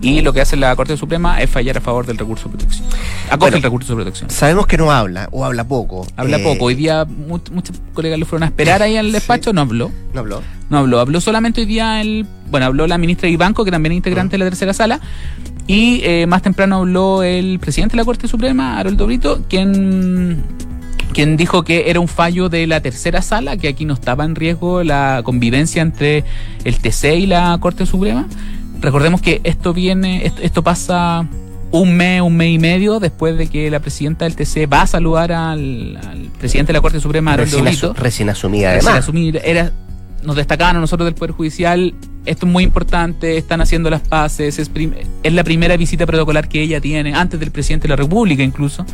Y 0.01 0.21
lo 0.21 0.31
que 0.31 0.39
hace 0.39 0.55
la 0.55 0.73
Corte 0.77 0.95
Suprema 0.95 1.41
es 1.41 1.49
fallar 1.49 1.77
a 1.77 1.81
favor 1.81 2.05
del 2.05 2.17
recurso 2.17 2.47
de 2.47 2.55
protección. 2.57 2.87
Acoge 3.27 3.37
Bueno. 3.37 3.57
el 3.57 3.63
recurso 3.63 3.93
de 3.93 3.95
protección. 4.03 4.29
Sabemos 4.29 4.65
que 4.65 4.77
no 4.77 4.91
habla 4.93 5.27
o 5.31 5.43
habla 5.43 5.65
poco. 5.65 6.07
Habla 6.15 6.37
Eh, 6.37 6.43
poco. 6.43 6.65
Hoy 6.65 6.75
día 6.75 7.03
mu- 7.05 7.39
muchos 7.51 7.75
colegas 7.93 8.17
lo 8.17 8.25
fueron 8.25 8.43
a 8.43 8.45
esperar 8.45 8.81
ahí 8.81 8.95
al 8.95 9.11
despacho, 9.11 9.51
no 9.51 9.59
habló. 9.61 9.91
No 10.13 10.21
habló. 10.21 10.41
No 10.69 10.77
habló, 10.77 10.99
habló 11.01 11.19
solamente 11.19 11.61
hoy 11.61 11.67
día 11.67 11.99
el. 11.99 12.25
Bueno, 12.49 12.65
habló 12.67 12.87
la 12.87 12.97
ministra 12.97 13.27
Ibanco, 13.27 13.65
que 13.65 13.71
también 13.71 13.91
es 13.91 13.97
integrante 13.97 14.35
de 14.35 14.37
la 14.39 14.45
tercera 14.45 14.73
sala. 14.73 15.01
Y 15.67 15.99
eh, 16.03 16.25
más 16.27 16.41
temprano 16.43 16.77
habló 16.77 17.21
el 17.21 17.59
presidente 17.59 17.93
de 17.93 17.97
la 17.97 18.05
Corte 18.05 18.27
Suprema, 18.29 18.79
Haroldo 18.79 19.05
Brito, 19.05 19.43
quien, 19.49 20.41
quien 21.13 21.35
dijo 21.37 21.63
que 21.63 21.89
era 21.89 21.99
un 21.99 22.07
fallo 22.07 22.49
de 22.49 22.65
la 22.67 22.79
tercera 22.81 23.21
sala, 23.21 23.57
que 23.57 23.67
aquí 23.67 23.85
no 23.85 23.93
estaba 23.95 24.23
en 24.25 24.33
riesgo 24.35 24.83
la 24.83 25.21
convivencia 25.23 25.81
entre 25.81 26.23
el 26.63 26.77
TC 26.79 27.15
y 27.19 27.25
la 27.27 27.57
Corte 27.59 27.85
Suprema. 27.85 28.27
Recordemos 28.81 29.21
que 29.21 29.41
esto 29.43 29.73
viene, 29.73 30.25
esto, 30.25 30.41
esto 30.41 30.63
pasa 30.63 31.27
un 31.71 31.95
mes, 31.97 32.21
un 32.21 32.35
mes 32.35 32.49
y 32.55 32.59
medio 32.59 32.99
después 32.99 33.37
de 33.37 33.47
que 33.47 33.69
la 33.69 33.79
presidenta 33.79 34.25
del 34.25 34.35
TC 34.35 34.67
va 34.71 34.81
a 34.83 34.87
saludar 34.87 35.31
al, 35.31 35.97
al 35.97 36.29
presidente 36.39 36.69
de 36.71 36.77
la 36.77 36.81
Corte 36.81 36.99
Suprema, 36.99 37.35
Recién, 37.37 37.65
asu- 37.65 37.93
recién 37.93 38.29
asumida, 38.29 38.73
Recién 38.73 38.87
además. 38.89 39.03
asumir, 39.03 39.41
era, 39.43 39.71
nos 40.23 40.35
destacaban 40.35 40.77
a 40.77 40.79
nosotros 40.79 41.05
del 41.05 41.13
Poder 41.15 41.31
Judicial, 41.31 41.93
esto 42.25 42.45
es 42.45 42.51
muy 42.51 42.63
importante, 42.63 43.37
están 43.37 43.61
haciendo 43.61 43.89
las 43.89 44.01
paces, 44.01 44.57
es, 44.59 44.71
es 45.23 45.33
la 45.33 45.43
primera 45.43 45.77
visita 45.77 46.05
protocolar 46.05 46.47
que 46.49 46.61
ella 46.61 46.81
tiene, 46.81 47.13
antes 47.13 47.39
del 47.39 47.51
presidente 47.51 47.83
de 47.87 47.89
la 47.89 47.95
República 47.97 48.41
incluso. 48.43 48.85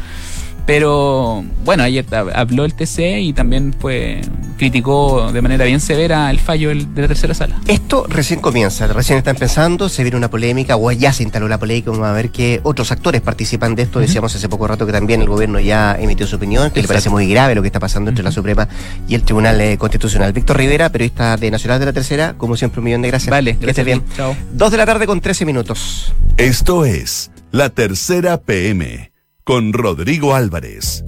Pero 0.65 1.43
bueno, 1.63 1.83
ayer 1.83 2.05
hab- 2.07 2.31
habló 2.33 2.65
el 2.65 2.73
TC 2.73 3.19
y 3.21 3.33
también 3.33 3.73
fue 3.79 4.21
criticó 4.57 5.31
de 5.33 5.41
manera 5.41 5.65
bien 5.65 5.79
severa 5.81 6.31
el 6.31 6.39
fallo 6.39 6.69
del- 6.69 6.93
de 6.95 7.01
la 7.03 7.07
tercera 7.09 7.33
sala. 7.33 7.59
Esto 7.67 8.05
recién 8.07 8.39
comienza, 8.39 8.87
recién 8.87 9.17
está 9.17 9.29
empezando, 9.31 9.89
se 9.89 10.01
viene 10.03 10.17
una 10.17 10.29
polémica, 10.29 10.77
o 10.77 10.91
ya 10.91 11.11
se 11.13 11.23
instaló 11.23 11.47
la 11.47 11.59
polémica, 11.59 11.91
vamos 11.91 12.07
a 12.07 12.13
ver 12.13 12.29
que 12.29 12.61
otros 12.63 12.91
actores 12.91 13.21
participan 13.21 13.75
de 13.75 13.83
esto. 13.83 13.99
Decíamos 13.99 14.33
hace 14.35 14.47
poco 14.49 14.65
rato 14.67 14.85
que 14.85 14.91
también 14.93 15.21
el 15.21 15.27
gobierno 15.27 15.59
ya 15.59 15.95
emitió 15.99 16.25
su 16.25 16.37
opinión, 16.37 16.71
que 16.71 16.81
le 16.81 16.87
parece 16.87 17.09
muy 17.09 17.27
grave 17.29 17.53
lo 17.53 17.61
que 17.61 17.67
está 17.67 17.79
pasando 17.79 18.09
entre 18.09 18.23
la 18.23 18.31
Suprema 18.31 18.67
y 19.07 19.15
el 19.15 19.23
Tribunal 19.23 19.59
eh, 19.61 19.77
Constitucional. 19.77 20.31
Víctor 20.33 20.57
Rivera, 20.57 20.89
periodista 20.89 21.35
de 21.37 21.51
Nacional 21.51 21.79
de 21.79 21.85
la 21.87 21.93
Tercera, 21.93 22.33
como 22.37 22.55
siempre, 22.55 22.79
un 22.79 22.85
millón 22.85 23.01
de 23.01 23.09
gracias. 23.09 23.29
Vale, 23.29 23.57
que 23.57 23.69
estés 23.69 23.85
bien. 23.85 24.03
Chao. 24.15 24.35
Dos 24.53 24.71
de 24.71 24.77
la 24.77 24.85
tarde 24.85 25.05
con 25.05 25.19
13 25.21 25.45
minutos. 25.45 26.13
Esto 26.37 26.85
es 26.85 27.29
La 27.51 27.69
Tercera 27.69 28.37
PM 28.37 29.11
con 29.45 29.73
Rodrigo 29.73 30.33
Álvarez. 30.33 31.05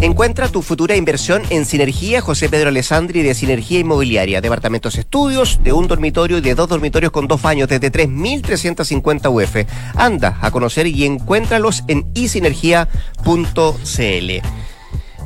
Encuentra 0.00 0.48
tu 0.48 0.62
futura 0.62 0.96
inversión 0.96 1.42
en 1.50 1.66
Sinergia 1.66 2.22
José 2.22 2.48
Pedro 2.48 2.70
Alessandri 2.70 3.22
de 3.22 3.34
Sinergia 3.34 3.78
Inmobiliaria. 3.78 4.40
Departamentos 4.40 4.96
estudios 4.96 5.62
de 5.62 5.74
un 5.74 5.86
dormitorio 5.86 6.38
y 6.38 6.40
de 6.40 6.54
dos 6.54 6.68
dormitorios 6.68 7.12
con 7.12 7.28
dos 7.28 7.42
baños 7.42 7.68
desde 7.68 7.92
3.350 7.92 9.30
UF. 9.30 9.66
Anda 9.96 10.38
a 10.40 10.50
conocer 10.50 10.86
y 10.86 11.04
encuéntralos 11.04 11.84
en 11.88 12.06
isinergia.cl 12.14 12.86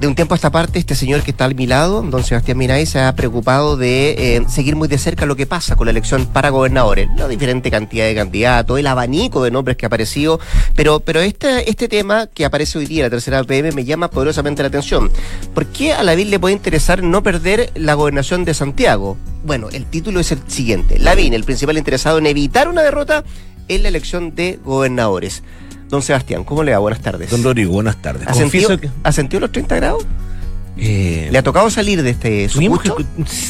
de 0.00 0.06
un 0.06 0.14
tiempo 0.14 0.32
a 0.32 0.36
esta 0.36 0.50
parte, 0.50 0.78
este 0.78 0.94
señor 0.94 1.22
que 1.22 1.30
está 1.30 1.44
al 1.44 1.54
mi 1.54 1.66
lado, 1.66 2.00
don 2.00 2.24
Sebastián 2.24 2.56
Minay, 2.56 2.86
se 2.86 3.00
ha 3.00 3.14
preocupado 3.14 3.76
de 3.76 4.36
eh, 4.36 4.42
seguir 4.48 4.74
muy 4.74 4.88
de 4.88 4.96
cerca 4.96 5.26
lo 5.26 5.36
que 5.36 5.44
pasa 5.44 5.76
con 5.76 5.86
la 5.86 5.90
elección 5.90 6.24
para 6.24 6.48
gobernadores, 6.48 7.08
la 7.18 7.28
diferente 7.28 7.70
cantidad 7.70 8.06
de 8.06 8.14
candidatos, 8.14 8.78
el 8.78 8.86
abanico 8.86 9.44
de 9.44 9.50
nombres 9.50 9.76
que 9.76 9.84
ha 9.84 9.88
aparecido, 9.88 10.40
pero, 10.74 11.00
pero 11.00 11.20
este, 11.20 11.68
este 11.68 11.86
tema 11.86 12.26
que 12.28 12.46
aparece 12.46 12.78
hoy 12.78 12.86
día, 12.86 13.04
la 13.04 13.10
tercera 13.10 13.44
PM, 13.44 13.72
me 13.72 13.84
llama 13.84 14.08
poderosamente 14.08 14.62
la 14.62 14.68
atención. 14.68 15.10
¿Por 15.52 15.66
qué 15.66 15.92
a 15.92 15.98
la 15.98 16.12
Lavín 16.12 16.30
le 16.30 16.40
puede 16.40 16.54
interesar 16.54 17.02
no 17.02 17.22
perder 17.22 17.70
la 17.74 17.92
gobernación 17.92 18.46
de 18.46 18.54
Santiago? 18.54 19.18
Bueno, 19.44 19.68
el 19.70 19.84
título 19.84 20.20
es 20.20 20.32
el 20.32 20.40
siguiente. 20.46 20.98
Lavín, 20.98 21.34
el 21.34 21.44
principal 21.44 21.76
interesado 21.76 22.16
en 22.16 22.26
evitar 22.26 22.68
una 22.68 22.80
derrota 22.80 23.22
en 23.68 23.82
la 23.82 23.88
elección 23.90 24.34
de 24.34 24.58
gobernadores. 24.64 25.42
Don 25.90 26.02
Sebastián, 26.02 26.44
¿cómo 26.44 26.62
le 26.62 26.72
va? 26.72 26.78
Buenas 26.78 27.00
tardes. 27.00 27.30
Don 27.30 27.42
Rodrigo, 27.42 27.72
buenas 27.72 27.96
tardes. 27.96 28.26
¿Ha 28.28 28.34
sentido, 28.34 28.70
¿Ha 29.02 29.12
sentido 29.12 29.40
los 29.40 29.52
30 29.52 29.76
grados? 29.76 30.06
Eh, 30.82 31.28
¿Le 31.30 31.36
ha 31.36 31.42
tocado 31.42 31.68
salir 31.68 32.02
de 32.02 32.10
este 32.10 32.48
tuvimos 32.48 32.80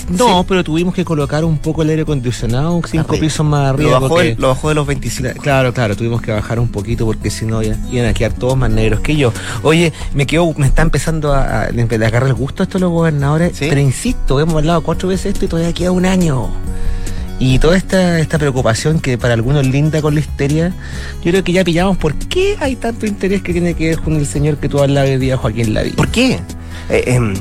No, 0.09 0.45
pero 0.49 0.65
tuvimos 0.65 0.95
que 0.95 1.05
colocar 1.05 1.45
un 1.45 1.59
poco 1.59 1.83
el 1.83 1.91
aire 1.91 2.03
acondicionado, 2.03 2.81
cinco 2.91 3.17
pisos 3.19 3.47
más 3.47 3.69
arriba. 3.69 3.93
Lo 3.93 4.01
bajó, 4.01 4.23
lo 4.37 4.49
bajó, 4.49 4.69
de 4.71 4.75
los 4.75 4.87
25. 4.87 5.41
Claro, 5.41 5.73
claro, 5.73 5.95
tuvimos 5.97 6.23
que 6.23 6.33
bajar 6.33 6.59
un 6.59 6.69
poquito 6.69 7.07
porque 7.07 7.31
si 7.31 7.47
no 7.47 7.63
iban 7.63 8.07
a 8.07 8.15
quedar 8.15 8.33
todos 8.33 8.57
más 8.57 8.71
negros 8.71 9.01
que 9.01 9.17
yo. 9.17 9.33
Oye, 9.63 9.93
me 10.15 10.27
quedo, 10.27 10.53
me 10.57 10.67
está 10.67 10.83
empezando 10.83 11.33
a, 11.33 11.65
agarrar 11.65 12.27
el 12.27 12.35
gusto 12.35 12.65
esto 12.65 12.81
los 12.81 12.91
gobernadores, 12.91 13.53
pero 13.61 13.79
insisto, 13.79 14.41
hemos 14.41 14.57
hablado 14.57 14.81
cuatro 14.81 15.09
veces 15.09 15.35
esto 15.35 15.45
y 15.45 15.49
todavía 15.49 15.73
queda 15.73 15.93
un 15.93 16.07
año. 16.07 16.51
Y 17.41 17.59
toda 17.59 17.79
esta, 17.79 18.21
esta 18.21 18.39
preocupación 18.39 19.01
que 19.01 19.17
para 19.17 19.33
algunos 19.33 19.67
linda 19.67 20.03
con 20.03 20.15
la 20.15 20.21
histeria, 20.21 20.75
yo 21.25 21.33
creo 21.33 21.43
que 21.43 21.53
ya 21.53 21.65
pillamos 21.65 21.97
por 21.97 22.15
qué 22.15 22.57
hay 22.61 22.77
tanto 22.77 23.07
interés 23.07 23.41
que 23.43 23.53
tiene 23.53 23.73
que 23.73 23.89
ver 23.89 23.99
con 24.01 24.15
el 24.15 24.27
señor 24.27 24.59
que 24.59 24.69
tú 24.69 24.79
hablabas 24.79 25.09
de 25.09 25.19
día, 25.19 25.39
Joaquín 25.39 25.73
Lavín. 25.73 25.95
¿Por 25.95 26.09
qué? 26.09 26.39
Eh, 26.91 27.05
em, 27.07 27.35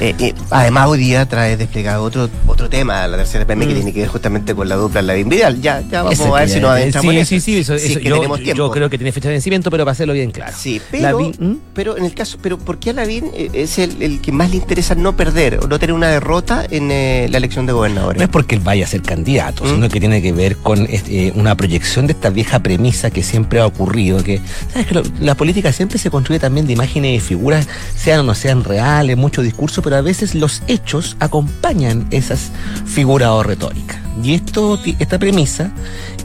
eh, 0.00 0.14
eh, 0.18 0.34
además, 0.50 0.88
hoy 0.88 0.98
día 0.98 1.26
trae 1.26 1.56
desplegado 1.56 2.04
otro 2.04 2.28
otro 2.46 2.68
tema, 2.68 3.06
la 3.06 3.16
tercera 3.16 3.44
PM, 3.46 3.66
que 3.66 3.72
mm. 3.72 3.76
tiene 3.76 3.92
que 3.92 4.00
ver 4.00 4.08
justamente 4.08 4.54
con 4.54 4.68
la 4.68 4.76
dupla 4.76 5.02
la 5.02 5.14
Vidal. 5.14 5.60
Ya, 5.60 5.80
ya 5.80 6.02
vamos 6.02 6.20
a 6.20 6.32
ver 6.32 6.48
si 6.48 6.60
nos 6.60 6.70
adentramos 6.70 7.14
sí, 7.14 7.24
Sí, 7.24 7.40
sí, 7.40 7.58
eso, 7.58 7.76
yo, 7.76 8.16
tenemos 8.16 8.38
tiempo. 8.40 8.56
yo 8.56 8.70
creo 8.70 8.90
que 8.90 8.98
tiene 8.98 9.12
fecha 9.12 9.28
de 9.28 9.34
vencimiento, 9.34 9.70
pero 9.70 9.84
para 9.84 9.92
hacerlo 9.92 10.14
bien 10.14 10.30
claro. 10.30 10.52
Sí, 10.56 10.80
pero, 10.90 11.18
¿Mm? 11.20 11.56
pero 11.74 11.96
en 11.96 12.04
el 12.04 12.14
caso, 12.14 12.38
pero 12.40 12.58
¿por 12.58 12.78
qué 12.78 12.90
a 12.90 12.92
Lavín 12.94 13.30
eh, 13.34 13.50
es 13.52 13.78
el, 13.78 14.20
que 14.20 14.32
más 14.32 14.50
le 14.50 14.56
interesa 14.56 14.94
no 14.94 15.16
perder 15.16 15.60
o 15.62 15.68
no 15.68 15.78
tener 15.78 15.94
una 15.94 16.08
derrota 16.08 16.66
en 16.68 16.88
la 16.88 17.38
elección 17.38 17.66
de 17.66 17.72
gobernadores? 17.72 18.18
No 18.18 18.24
es 18.24 18.30
porque 18.30 18.54
él 18.54 18.60
vaya 18.62 18.84
a 18.84 18.88
ser 18.88 19.02
candidato, 19.02 19.64
¿Mm? 19.64 19.68
sino 19.68 19.88
que 19.88 20.00
tiene 20.00 20.22
que 20.22 20.32
ver 20.32 20.56
con 20.56 20.86
este, 20.90 21.32
una 21.34 21.56
proyección 21.56 22.06
de 22.06 22.12
esta 22.12 22.30
vieja 22.30 22.58
premisa 22.60 23.10
que 23.10 23.22
siempre 23.22 23.60
ha 23.60 23.66
ocurrido, 23.66 24.22
que, 24.22 24.40
¿sabes 24.72 24.86
que 24.86 25.02
La 25.20 25.34
política 25.34 25.72
siempre 25.72 25.98
se 25.98 26.10
construye 26.10 26.40
también 26.40 26.66
de 26.66 26.72
imágenes 26.72 27.16
y 27.16 27.20
figuras, 27.20 27.68
sean 27.96 28.20
o 28.20 28.22
no 28.22 28.34
sean 28.34 28.64
reales, 28.64 29.16
mucho 29.16 29.42
discurso, 29.42 29.82
pero 29.88 29.96
a 29.96 30.02
veces 30.02 30.34
los 30.34 30.62
hechos 30.68 31.16
acompañan 31.18 32.08
esas 32.10 32.50
figuras 32.84 33.30
o 33.30 33.42
retórica. 33.42 33.98
Y 34.22 34.34
esto, 34.34 34.78
esta 34.98 35.18
premisa 35.18 35.72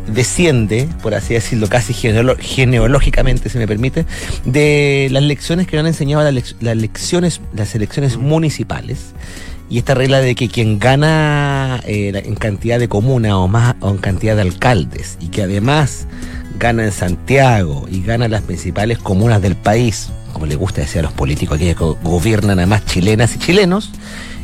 desciende, 0.05 0.89
por 1.01 1.15
así 1.15 1.33
decirlo, 1.33 1.69
casi 1.69 1.93
genealógicamente, 1.93 3.47
si 3.47 3.57
me 3.57 3.65
permite, 3.65 4.05
de 4.43 5.07
las 5.11 5.23
lecciones 5.23 5.65
que 5.65 5.79
han 5.79 5.87
enseñado 5.87 6.29
las, 6.29 6.75
lecciones, 6.75 7.39
las 7.55 7.73
elecciones 7.73 8.17
municipales. 8.17 9.13
Y 9.69 9.77
esta 9.77 9.93
regla 9.93 10.19
de 10.19 10.35
que 10.35 10.49
quien 10.49 10.77
gana 10.77 11.79
eh, 11.85 12.21
en 12.25 12.35
cantidad 12.35 12.79
de 12.79 12.89
comunas 12.89 13.31
o 13.31 13.47
más 13.47 13.77
o 13.79 13.91
en 13.91 13.97
cantidad 13.97 14.35
de 14.35 14.41
alcaldes 14.41 15.17
y 15.21 15.29
que 15.29 15.43
además 15.43 16.05
gana 16.59 16.83
en 16.83 16.91
Santiago 16.91 17.85
y 17.89 18.03
gana 18.03 18.27
las 18.27 18.41
principales 18.41 18.97
comunas 18.97 19.41
del 19.41 19.55
país, 19.55 20.09
como 20.33 20.45
le 20.45 20.55
gusta 20.55 20.81
decir 20.81 20.99
a 20.99 21.03
los 21.03 21.13
políticos 21.13 21.57
que 21.57 21.73
gobiernan 21.73 22.59
a 22.59 22.65
más 22.65 22.85
chilenas 22.85 23.35
y 23.35 23.39
chilenos, 23.39 23.91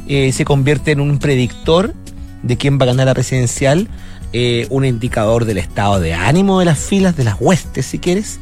eh, 0.08 0.32
se 0.32 0.46
convierte 0.46 0.92
en 0.92 1.02
un 1.02 1.20
predictor 1.20 1.94
de 2.44 2.58
quién 2.58 2.80
va 2.80 2.84
a 2.84 2.88
ganar 2.88 3.08
la 3.08 3.14
presidencial, 3.14 3.90
eh, 4.32 4.68
un 4.70 4.86
indicador 4.86 5.46
del 5.46 5.58
estado 5.58 6.00
de 6.00 6.14
ánimo 6.14 6.60
de 6.60 6.66
las 6.66 6.80
filas, 6.80 7.18
de 7.18 7.24
las 7.24 7.36
huestes, 7.40 7.88
si 7.88 8.00
quieres, 8.00 8.40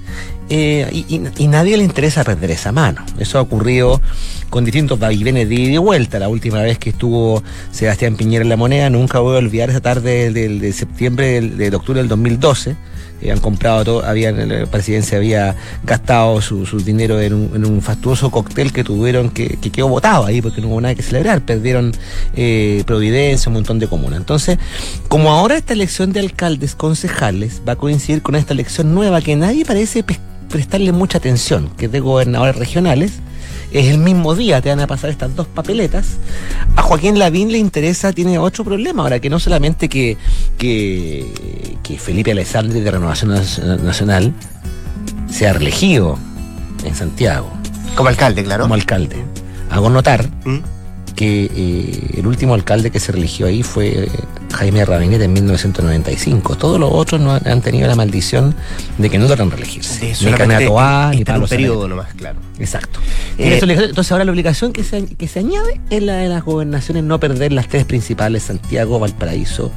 eh, 0.49 0.89
y, 0.93 1.47
nadie 1.47 1.77
le 1.77 1.83
interesa 1.83 2.23
perder 2.23 2.51
esa 2.51 2.71
mano. 2.71 3.03
Eso 3.19 3.37
ha 3.37 3.41
ocurrido 3.41 4.01
con 4.49 4.65
distintos 4.65 4.99
vaivenes 4.99 5.49
de 5.49 5.55
ida 5.55 5.73
y 5.73 5.77
vuelta. 5.77 6.19
La 6.19 6.29
última 6.29 6.61
vez 6.61 6.77
que 6.77 6.89
estuvo 6.89 7.43
Sebastián 7.71 8.15
Piñera 8.15 8.43
en 8.43 8.49
la 8.49 8.57
moneda, 8.57 8.89
nunca 8.89 9.19
voy 9.19 9.35
a 9.35 9.39
olvidar 9.39 9.69
esa 9.69 9.81
tarde 9.81 10.31
de, 10.31 10.73
septiembre, 10.73 11.41
de, 11.41 11.75
octubre 11.75 11.99
del 11.99 12.09
2012 12.09 12.75
han 13.31 13.39
comprado 13.39 13.83
todo, 13.83 14.05
habían, 14.05 14.47
la 14.47 14.65
presidencia 14.67 15.17
había 15.17 15.55
gastado 15.83 16.41
su, 16.41 16.65
dinero 16.83 17.19
en 17.19 17.33
un, 17.33 17.81
fastuoso 17.81 18.31
cóctel 18.31 18.71
que 18.71 18.83
tuvieron, 18.83 19.29
que, 19.29 19.57
quedó 19.57 19.87
votado 19.87 20.25
ahí 20.25 20.41
porque 20.41 20.61
no 20.61 20.67
hubo 20.67 20.81
nada 20.81 20.95
que 20.95 21.03
celebrar, 21.03 21.41
perdieron 21.41 21.91
eh, 22.35 22.83
Providencia, 22.85 23.49
un 23.49 23.55
montón 23.55 23.79
de 23.79 23.87
comunas. 23.87 24.19
Entonces, 24.19 24.57
como 25.07 25.31
ahora 25.31 25.57
esta 25.57 25.73
elección 25.73 26.13
de 26.13 26.19
alcaldes, 26.19 26.75
concejales, 26.75 27.61
va 27.67 27.73
a 27.73 27.75
coincidir 27.75 28.21
con 28.21 28.35
esta 28.35 28.53
elección 28.53 28.93
nueva 28.93 29.21
que 29.21 29.35
nadie 29.35 29.65
parece 29.65 30.03
prestarle 30.49 30.91
mucha 30.91 31.17
atención, 31.17 31.69
que 31.77 31.85
es 31.85 31.91
de 31.91 31.99
gobernadores 31.99 32.55
regionales, 32.55 33.13
es 33.71 33.87
el 33.87 33.97
mismo 33.97 34.33
día, 34.33 34.61
te 34.61 34.69
van 34.69 34.79
a 34.79 34.87
pasar 34.87 35.09
estas 35.09 35.35
dos 35.35 35.47
papeletas. 35.47 36.17
A 36.75 36.81
Joaquín 36.81 37.19
Lavín 37.19 37.51
le 37.51 37.57
interesa, 37.57 38.13
tiene 38.13 38.39
otro 38.39 38.63
problema 38.63 39.03
ahora, 39.03 39.19
que 39.19 39.29
no 39.29 39.39
solamente 39.39 39.89
que, 39.89 40.17
que, 40.57 41.97
Felipe 41.99 42.31
Alessandri 42.31 42.79
de 42.79 42.91
Renovación 42.91 43.31
Nacional 43.83 44.33
sea 45.29 45.53
reelegido 45.53 46.17
en 46.83 46.95
Santiago. 46.95 47.51
Como 47.95 48.09
alcalde, 48.09 48.43
claro. 48.43 48.63
Como 48.63 48.75
alcalde. 48.75 49.17
Hago 49.69 49.89
notar 49.89 50.29
¿Mm? 50.45 50.59
que 51.15 51.49
eh, 51.53 52.19
el 52.19 52.27
último 52.27 52.53
alcalde 52.53 52.91
que 52.91 52.99
se 52.99 53.11
religió 53.11 53.47
ahí 53.47 53.63
fue 53.63 54.03
eh, 54.03 54.09
Jaime 54.53 54.85
Rabinete 54.85 55.25
en 55.25 55.33
1995. 55.33 56.55
Todos 56.57 56.79
los 56.79 56.91
otros 56.91 57.21
no 57.21 57.33
han, 57.33 57.61
tenido 57.61 57.87
la 57.87 57.95
maldición 57.95 58.55
de 58.97 59.09
que 59.09 59.17
no 59.17 59.27
logran 59.27 59.51
reelegirse. 59.51 60.13
Ni 60.23 60.31
Caneto 60.31 60.79
A, 60.79 61.11
ni 61.13 61.23
Pablo 61.23 61.43
un 61.43 61.49
periodo 61.49 61.87
nomás, 61.87 62.13
claro. 62.13 62.39
Exacto. 62.59 62.99
Eh, 63.37 63.59
entonces 63.61 64.11
ahora 64.11 64.25
la 64.25 64.31
obligación 64.31 64.73
que 64.73 64.83
se, 64.83 65.05
que 65.05 65.27
se 65.27 65.39
añade 65.39 65.79
es 65.89 66.01
la 66.01 66.15
de 66.15 66.27
las 66.27 66.43
gobernaciones 66.43 67.03
no 67.03 67.19
perder 67.19 67.51
las 67.51 67.67
tres 67.67 67.85
principales, 67.85 68.43
Santiago, 68.43 68.99
Valparaíso 68.99 69.71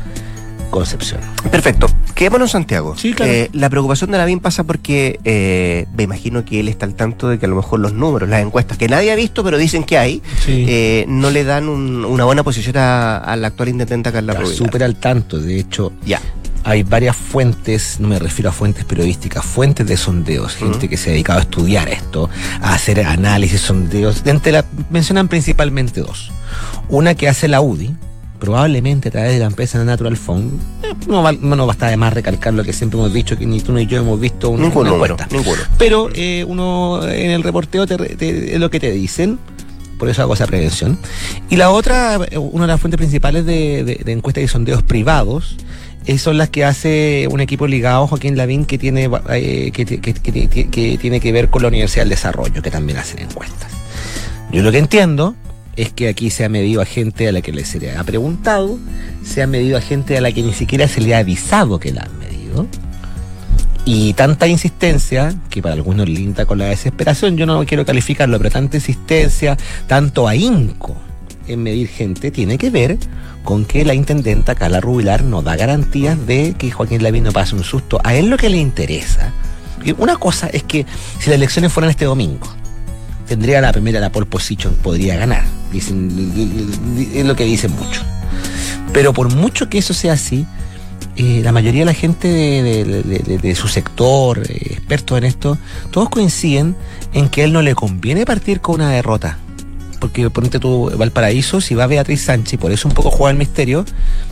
Concepción. 0.71 1.21
Perfecto. 1.51 1.89
Quedémonos 2.15 2.51
en 2.51 2.53
Santiago. 2.53 2.97
Sí, 2.97 3.13
claro. 3.13 3.33
Eh, 3.33 3.51
la 3.53 3.69
preocupación 3.69 4.11
de 4.11 4.19
Lavín 4.19 4.41
pasa 4.41 4.65
porque 4.65 5.19
eh, 5.25 5.87
me 5.97 6.05
imagino 6.05 6.45
que 6.45 6.61
él 6.61 6.69
está 6.69 6.87
al 6.87 6.95
tanto 6.95 7.29
de 7.29 7.39
que 7.39 7.47
a 7.47 7.49
lo 7.49 7.57
mejor 7.57 7.81
los 7.81 7.93
números, 7.93 8.29
las 8.29 8.43
encuestas 8.43 8.79
que 8.79 8.89
nadie 8.89 9.11
ha 9.11 9.17
visto, 9.17 9.43
pero 9.43 9.59
dicen 9.59 9.85
que 9.85 9.99
hay, 9.99 10.23
eh, 10.47 11.05
no 11.09 11.31
le 11.31 11.45
dan 11.45 11.69
una 11.69 12.25
buena 12.25 12.43
posición 12.43 12.77
a, 12.79 13.37
la 13.37 13.49
actual 13.49 13.71
intendente 13.71 14.13
Carla 14.13 14.33
Está 14.35 14.47
súper 14.47 14.85
al 14.85 14.97
tanto. 14.97 15.39
De 15.39 15.59
hecho, 15.59 15.93
ya. 16.05 16.21
Hay 16.63 16.83
varias 16.83 17.17
fuentes, 17.17 17.99
no 18.01 18.09
me 18.09 18.19
refiero 18.19 18.51
a 18.51 18.53
fuentes 18.53 18.85
periodísticas, 18.85 19.45
fuentes 19.45 19.87
de 19.87 19.97
sondeos, 19.97 20.57
gente 20.57 20.91
que 20.91 20.99
se 20.99 21.09
ha 21.09 21.13
dedicado 21.13 21.39
a 21.39 21.43
estudiar 21.43 21.89
esto, 21.89 22.29
a 22.61 22.75
hacer 22.75 23.01
análisis, 23.01 23.63
sondeos. 23.63 24.23
Entre 24.27 24.53
la, 24.53 24.67
mencionan 24.91 25.29
principalmente 25.29 26.01
dos. 26.03 26.31
Una 26.91 27.15
que 27.15 27.29
hace 27.29 27.49
la 27.49 27.63
UDI, 27.63 27.95
probablemente 28.41 29.09
a 29.09 29.13
través 29.13 29.35
de 29.35 29.39
la 29.39 29.47
empresa 29.47 29.83
Natural 29.85 30.17
Phone, 30.17 30.59
eh, 30.83 30.95
no, 31.07 31.23
va, 31.23 31.33
no 31.33 31.67
basta 31.67 31.87
de 31.89 31.97
más 31.97 32.13
recalcar 32.13 32.55
lo 32.55 32.65
que 32.65 32.73
siempre 32.73 32.99
hemos 32.99 33.13
dicho, 33.13 33.37
que 33.39 33.47
ni 33.47 33.61
tú 33.61 33.73
ni 33.73 33.87
yo 33.87 33.99
hemos 33.99 34.19
visto 34.19 34.51
un, 34.51 34.63
ningún 34.63 34.89
número, 34.89 35.17
ninguno. 35.31 35.63
Pero 35.79 36.09
eh, 36.15 36.45
uno 36.49 37.07
en 37.07 37.31
el 37.31 37.43
reporteo 37.45 37.85
es 37.85 38.59
lo 38.59 38.71
que 38.71 38.81
te 38.81 38.91
dicen, 38.91 39.39
por 39.99 40.09
eso 40.09 40.23
hago 40.23 40.35
esa 40.35 40.47
prevención. 40.47 40.99
Y 41.51 41.57
la 41.57 41.71
otra, 41.71 42.19
una 42.37 42.65
de 42.65 42.73
las 42.73 42.81
fuentes 42.81 42.97
principales 42.97 43.45
de, 43.45 44.03
encuestas 44.07 44.43
y 44.43 44.49
sondeos 44.49 44.83
privados, 44.83 45.57
eh, 46.07 46.17
son 46.19 46.39
las 46.39 46.49
que 46.49 46.65
hace 46.65 47.29
un 47.31 47.41
equipo 47.41 47.67
ligado, 47.67 48.07
Joaquín 48.07 48.37
Lavín, 48.37 48.65
que 48.65 48.79
tiene, 48.79 49.11
que, 49.73 49.85
que, 49.85 50.99
tiene 50.99 51.21
que 51.21 51.33
ver 51.33 51.51
con 51.51 51.63
la 51.63 51.69
Universidad 51.69 52.03
del 52.03 52.11
Desarrollo, 52.11 52.63
que 52.63 52.71
también 52.71 52.99
hacen 52.99 53.21
encuestas. 53.21 53.71
Yo 54.51 54.63
lo 54.63 54.73
que 54.73 54.79
entiendo 54.79 55.37
es 55.77 55.93
que 55.93 56.09
aquí 56.09 56.31
se 56.31 56.45
ha 56.45 56.49
medido 56.49 56.81
a 56.81 56.85
gente 56.85 57.29
a 57.29 57.33
la 57.33 57.41
que 57.41 57.65
se 57.65 57.79
le 57.79 57.97
ha 57.97 58.05
preguntado, 58.05 58.79
se 59.25 59.43
ha 59.43 59.47
medido 59.47 59.77
a 59.77 59.81
gente 59.81 60.17
a 60.17 60.21
la 60.21 60.33
que 60.33 60.43
ni 60.43 60.53
siquiera 60.53 60.89
se 60.89 61.01
le 61.01 61.15
ha 61.15 61.19
avisado 61.19 61.79
que 61.79 61.93
la 61.93 62.03
han 62.03 62.19
medido. 62.19 62.67
Y 63.85 64.13
tanta 64.13 64.47
insistencia, 64.47 65.35
que 65.49 65.63
para 65.63 65.75
algunos 65.75 66.09
linda 66.09 66.45
con 66.45 66.59
la 66.59 66.67
desesperación, 66.67 67.37
yo 67.37 67.47
no 67.47 67.65
quiero 67.65 67.85
calificarlo, 67.87 68.39
pero 68.39 68.51
tanta 68.51 68.77
insistencia, 68.77 69.57
tanto 69.87 70.29
ahínco 70.29 70.97
en 71.49 71.63
medir 71.63 71.89
gente, 71.89 72.31
tiene 72.31 72.59
que 72.59 72.71
ver 72.71 72.99
con 73.43 73.65
que 73.65 73.85
la 73.85 73.95
intendenta 73.95 74.55
Carla 74.55 74.81
Rubilar 74.81 75.25
no 75.25 75.43
da 75.43 75.57
garantías 75.57 76.27
de 76.27 76.55
que 76.59 76.71
Joaquín 76.71 77.03
Lavín 77.03 77.25
no 77.25 77.33
pase 77.33 77.57
un 77.57 77.65
susto. 77.65 78.01
A 78.05 78.15
él 78.15 78.29
lo 78.29 78.37
que 78.37 78.51
le 78.51 78.59
interesa, 78.59 79.33
una 79.99 80.17
cosa 80.17 80.49
es 80.49 80.63
que 80.63 80.85
si 81.19 81.31
las 81.31 81.37
elecciones 81.37 81.73
fueran 81.73 81.91
este 81.91 82.05
domingo, 82.05 82.47
tendría 83.27 83.61
la 83.61 83.73
primera, 83.73 83.99
la 83.99 84.13
pole 84.13 84.27
position, 84.27 84.75
podría 84.75 85.17
ganar. 85.17 85.60
Dicen, 85.73 86.11
es 87.15 87.25
lo 87.25 87.37
que 87.37 87.45
dicen 87.45 87.73
mucho. 87.73 88.03
Pero 88.93 89.13
por 89.13 89.33
mucho 89.35 89.69
que 89.69 89.79
eso 89.79 89.95
sea 89.95 90.15
así, 90.15 90.47
eh, 91.17 91.41
la 91.43 91.53
mayoría 91.53 91.83
de 91.83 91.87
la 91.87 91.95
gente 91.95 92.29
de, 92.29 93.55
su 93.55 93.69
sector, 93.69 94.43
eh, 94.49 94.59
expertos 94.73 95.19
en 95.19 95.25
esto, 95.25 95.59
todos 95.91 96.09
coinciden 96.09 96.77
en 97.13 97.29
que 97.29 97.43
a 97.43 97.45
él 97.45 97.53
no 97.53 97.63
le 97.63 97.75
conviene 97.75 98.25
partir 98.25 98.61
con 98.61 98.77
una 98.77 98.91
derrota. 98.91 99.39
Porque 100.01 100.31
ponete 100.31 100.59
tú 100.59 100.91
Valparaíso, 100.97 101.61
si 101.61 101.75
va 101.75 101.87
Beatriz 101.87 102.23
Sánchez, 102.23 102.59
por 102.59 102.73
eso 102.73 102.89
un 102.89 102.95
poco 102.95 103.11
juega 103.11 103.33
el 103.33 103.37
misterio, 103.37 103.85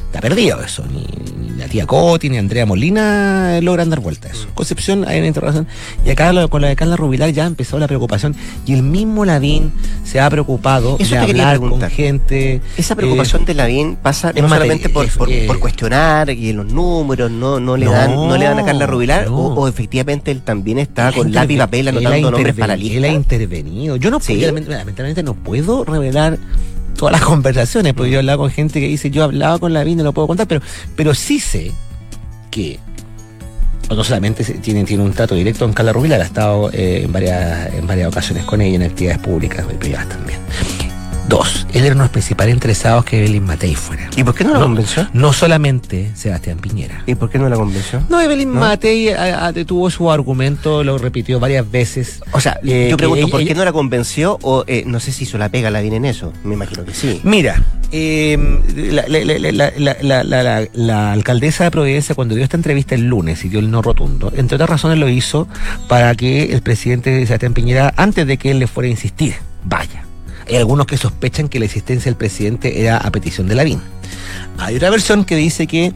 está 0.08 0.20
perdido 0.20 0.60
eso. 0.62 0.84
Ni, 0.90 1.06
ni 1.38 1.56
la 1.58 1.66
tía 1.68 1.86
Coti, 1.86 2.28
ni 2.30 2.38
Andrea 2.38 2.66
Molina 2.66 3.58
logran 3.62 3.90
dar 3.90 4.00
vuelta 4.00 4.28
a 4.28 4.30
eso. 4.32 4.46
Concepción, 4.54 5.04
hay 5.06 5.18
una 5.18 5.26
interrogación. 5.28 5.66
Y 6.04 6.10
acá 6.10 6.32
lo- 6.32 6.48
con 6.48 6.62
la 6.62 6.68
de 6.68 6.76
Carla 6.76 6.96
Rubilar 6.96 7.30
ya 7.30 7.46
empezó 7.46 7.78
la 7.78 7.86
preocupación. 7.86 8.34
Y 8.66 8.74
el 8.74 8.82
mismo 8.82 9.24
Lavín 9.24 9.72
se 10.04 10.20
ha 10.20 10.30
preocupado 10.30 10.96
Eso 10.98 11.14
de 11.14 11.20
hablar 11.20 11.58
con 11.58 11.80
gente. 11.90 12.60
Esa 12.76 12.94
eh, 12.94 12.96
preocupación 12.96 13.44
de 13.44 13.54
Lavín 13.54 13.96
pasa 13.96 14.32
no 14.32 14.48
solamente 14.48 14.88
por, 14.88 15.04
es- 15.06 15.16
por, 15.16 15.30
eh, 15.30 15.44
por 15.46 15.58
cuestionar 15.60 16.30
y 16.30 16.52
los 16.52 16.66
números 16.72 17.30
no, 17.30 17.60
no, 17.60 17.76
le, 17.76 17.86
No, 17.86 17.92
dan, 17.92 18.14
no 18.14 18.36
le 18.36 18.44
dan 18.44 18.58
a 18.60 18.64
Carla 18.64 18.86
Rubilar 18.86 19.26
no. 19.26 19.36
o, 19.36 19.54
o 19.62 19.68
efectivamente 19.68 20.30
él 20.30 20.42
también 20.42 20.78
está 20.78 21.12
con 21.12 21.32
lápiz 21.32 21.54
y 21.54 21.58
papel 21.58 21.88
anotando 21.88 22.30
nombres 22.30 22.54
para 22.54 22.68
la 22.76 22.82
Él 22.82 23.04
ha 23.04 23.08
lista. 23.08 23.08
intervenido. 23.08 23.96
Yo 23.96 24.10
no 24.10 24.20
Sí. 24.20 24.34
puedo, 24.36 24.52
lamentablemente 24.52 25.22
no 25.22 25.34
puedo 25.34 25.84
revelar 25.84 26.38
todas 26.98 27.12
las 27.12 27.22
conversaciones, 27.22 27.94
porque 27.94 28.10
yo 28.10 28.16
he 28.16 28.18
hablado 28.18 28.40
con 28.40 28.50
gente 28.50 28.80
que 28.80 28.88
dice, 28.88 29.10
yo 29.10 29.24
hablaba 29.24 29.58
con 29.58 29.72
la 29.72 29.84
y 29.86 29.94
no 29.94 30.02
lo 30.02 30.12
puedo 30.12 30.26
contar, 30.26 30.46
pero, 30.46 30.60
pero 30.96 31.14
sí 31.14 31.40
sé 31.40 31.72
que 32.50 32.78
no 33.88 34.04
solamente 34.04 34.44
tiene, 34.44 34.84
tiene 34.84 35.02
un 35.02 35.12
trato 35.12 35.34
directo 35.34 35.64
con 35.64 35.72
Carla 35.72 35.92
Rubilar, 35.92 36.20
ha 36.20 36.24
estado 36.24 36.70
eh, 36.72 37.02
en, 37.04 37.12
varias, 37.12 37.72
en 37.72 37.86
varias 37.86 38.08
ocasiones 38.08 38.44
con 38.44 38.60
ella 38.60 38.76
en 38.76 38.82
actividades 38.82 39.20
públicas 39.20 39.64
y 39.72 39.76
privadas 39.76 40.08
también. 40.10 40.40
Dos, 41.28 41.66
él 41.74 41.84
era 41.84 41.94
uno 41.94 42.04
de 42.04 42.06
los 42.06 42.10
principales 42.12 42.54
interesados 42.54 43.04
que 43.04 43.18
Evelyn 43.18 43.44
Matei 43.44 43.74
fuera. 43.74 44.08
¿Y 44.16 44.24
por 44.24 44.34
qué 44.34 44.44
no 44.44 44.50
la 44.54 44.60
No. 44.60 44.64
convenció? 44.64 45.08
No 45.12 45.34
solamente 45.34 46.10
Sebastián 46.14 46.56
Piñera. 46.58 47.02
¿Y 47.06 47.16
por 47.16 47.28
qué 47.28 47.38
no 47.38 47.50
la 47.50 47.56
convenció? 47.56 48.02
No, 48.08 48.18
Evelyn 48.20 48.54
¿No? 48.54 48.60
Matei 48.60 49.10
a- 49.10 49.46
a- 49.46 49.52
tuvo 49.52 49.90
su 49.90 50.10
argumento, 50.10 50.82
lo 50.82 50.96
repitió 50.96 51.38
varias 51.38 51.70
veces. 51.70 52.20
O 52.32 52.40
sea, 52.40 52.58
Eh, 52.64 52.88
yo 52.90 52.96
pregunto, 52.96 53.28
¿por 53.28 53.40
ella- 53.42 53.48
qué 53.48 53.54
no 53.54 53.64
la 53.64 53.72
convenció? 53.72 54.38
O 54.40 54.64
eh, 54.66 54.84
no 54.86 55.00
sé 55.00 55.12
si 55.12 55.24
hizo 55.24 55.36
la 55.36 55.50
pega 55.50 55.70
Lavín 55.70 55.92
en 55.92 56.06
eso. 56.06 56.32
Me 56.44 56.54
imagino 56.54 56.84
que 56.86 56.94
sí. 56.94 57.20
Mira, 57.24 57.62
eh, 57.92 58.38
la, 58.90 59.04
la- 59.06 59.24
la- 59.24 59.38
la- 59.52 59.72
la- 59.76 59.96
la- 60.02 60.24
la- 60.24 60.42
la- 60.42 60.68
la 60.72 61.12
alcaldesa 61.12 61.64
de 61.64 61.70
Providencia 61.70 62.14
cuando 62.14 62.36
dio 62.36 62.44
esta 62.44 62.56
entrevista 62.56 62.94
el 62.94 63.04
lunes 63.06 63.44
y 63.44 63.50
dio 63.50 63.58
el 63.60 63.70
no 63.70 63.82
rotundo, 63.82 64.32
entre 64.34 64.54
otras 64.54 64.70
razones 64.70 64.96
lo 64.96 65.10
hizo 65.10 65.46
para 65.88 66.14
que 66.14 66.54
el 66.54 66.62
presidente 66.62 67.26
Sebastián 67.26 67.52
Piñera, 67.52 67.92
antes 67.98 68.26
de 68.26 68.38
que 68.38 68.50
él 68.52 68.58
le 68.60 68.66
fuera 68.66 68.86
a 68.88 68.90
insistir, 68.90 69.34
vaya. 69.64 70.04
Hay 70.48 70.56
algunos 70.56 70.86
que 70.86 70.96
sospechan 70.96 71.48
que 71.48 71.58
la 71.58 71.66
existencia 71.66 72.10
del 72.10 72.16
presidente 72.16 72.80
era 72.80 72.96
a 72.96 73.10
petición 73.10 73.48
de 73.48 73.54
Lavín. 73.54 73.82
Hay 74.56 74.76
otra 74.76 74.90
versión 74.90 75.24
que 75.24 75.36
dice 75.36 75.66
que 75.66 75.92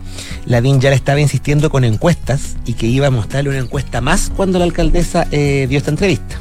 Lavín 0.46 0.80
ya 0.80 0.90
le 0.90 0.96
estaba 0.96 1.20
insistiendo 1.20 1.70
con 1.70 1.84
encuestas 1.84 2.56
y 2.66 2.74
que 2.74 2.86
iba 2.86 3.06
a 3.06 3.10
mostrarle 3.10 3.50
una 3.50 3.58
encuesta 3.60 4.00
más 4.00 4.30
cuando 4.34 4.58
la 4.58 4.64
alcaldesa 4.64 5.26
eh, 5.30 5.66
dio 5.68 5.78
esta 5.78 5.90
entrevista. 5.90 6.36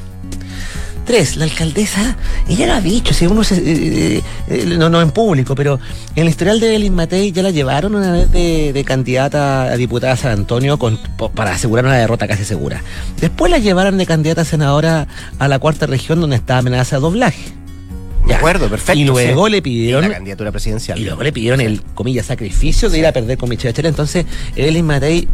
Tres, 1.05 1.35
la 1.35 1.45
alcaldesa, 1.45 2.15
ella 2.47 2.67
lo 2.67 2.73
ha 2.73 2.81
dicho, 2.81 3.13
si 3.13 3.25
uno 3.25 3.43
se, 3.43 3.55
eh, 3.55 4.21
eh, 4.47 4.65
no, 4.77 4.87
no 4.89 5.01
en 5.01 5.09
público, 5.09 5.55
pero 5.55 5.79
en 6.15 6.23
el 6.23 6.29
historial 6.29 6.59
de 6.59 6.67
Evelyn 6.67 6.93
Matei 6.93 7.31
ya 7.31 7.41
la 7.41 7.49
llevaron 7.49 7.95
una 7.95 8.11
vez 8.11 8.31
de, 8.31 8.83
candidata 8.85 9.63
a 9.63 9.77
diputada 9.77 10.13
a 10.13 10.17
San 10.17 10.31
Antonio 10.31 10.77
para 11.33 11.53
asegurar 11.53 11.85
una 11.85 11.95
derrota 11.95 12.27
casi 12.27 12.45
segura. 12.45 12.83
Después 13.19 13.51
la 13.51 13.57
llevaron 13.57 13.97
de 13.97 14.05
candidata 14.05 14.41
a 14.41 14.45
senadora 14.45 15.07
a 15.39 15.47
la 15.47 15.57
cuarta 15.57 15.87
región 15.87 16.21
donde 16.21 16.35
estaba 16.35 16.59
amenaza 16.59 16.97
de 16.97 17.01
doblaje. 17.01 17.60
De 18.27 18.35
acuerdo, 18.35 18.69
perfecto. 18.69 18.99
Y 18.99 19.03
luego 19.05 19.45
sí. 19.45 19.51
le 19.51 19.57
Y 19.57 19.61
pidieron 19.61 20.03
la 20.03 20.11
candidatura 20.11 20.51
presidencial. 20.51 20.99
y 20.99 21.05
luego 21.05 21.23
le 21.23 21.31
pidieron 21.31 21.61
el, 21.61 21.81
comillas, 21.95 22.27
sacrificio 22.27 22.89
de 22.89 22.99
ir 22.99 23.05
a 23.05 23.11
perder 23.11 23.37
con 23.37 23.49
Michelle 23.49 23.71
Bachelet. 23.71 23.89
Entonces, 23.89 24.25
Evelyn 24.55 24.85
Matei, 24.85 25.27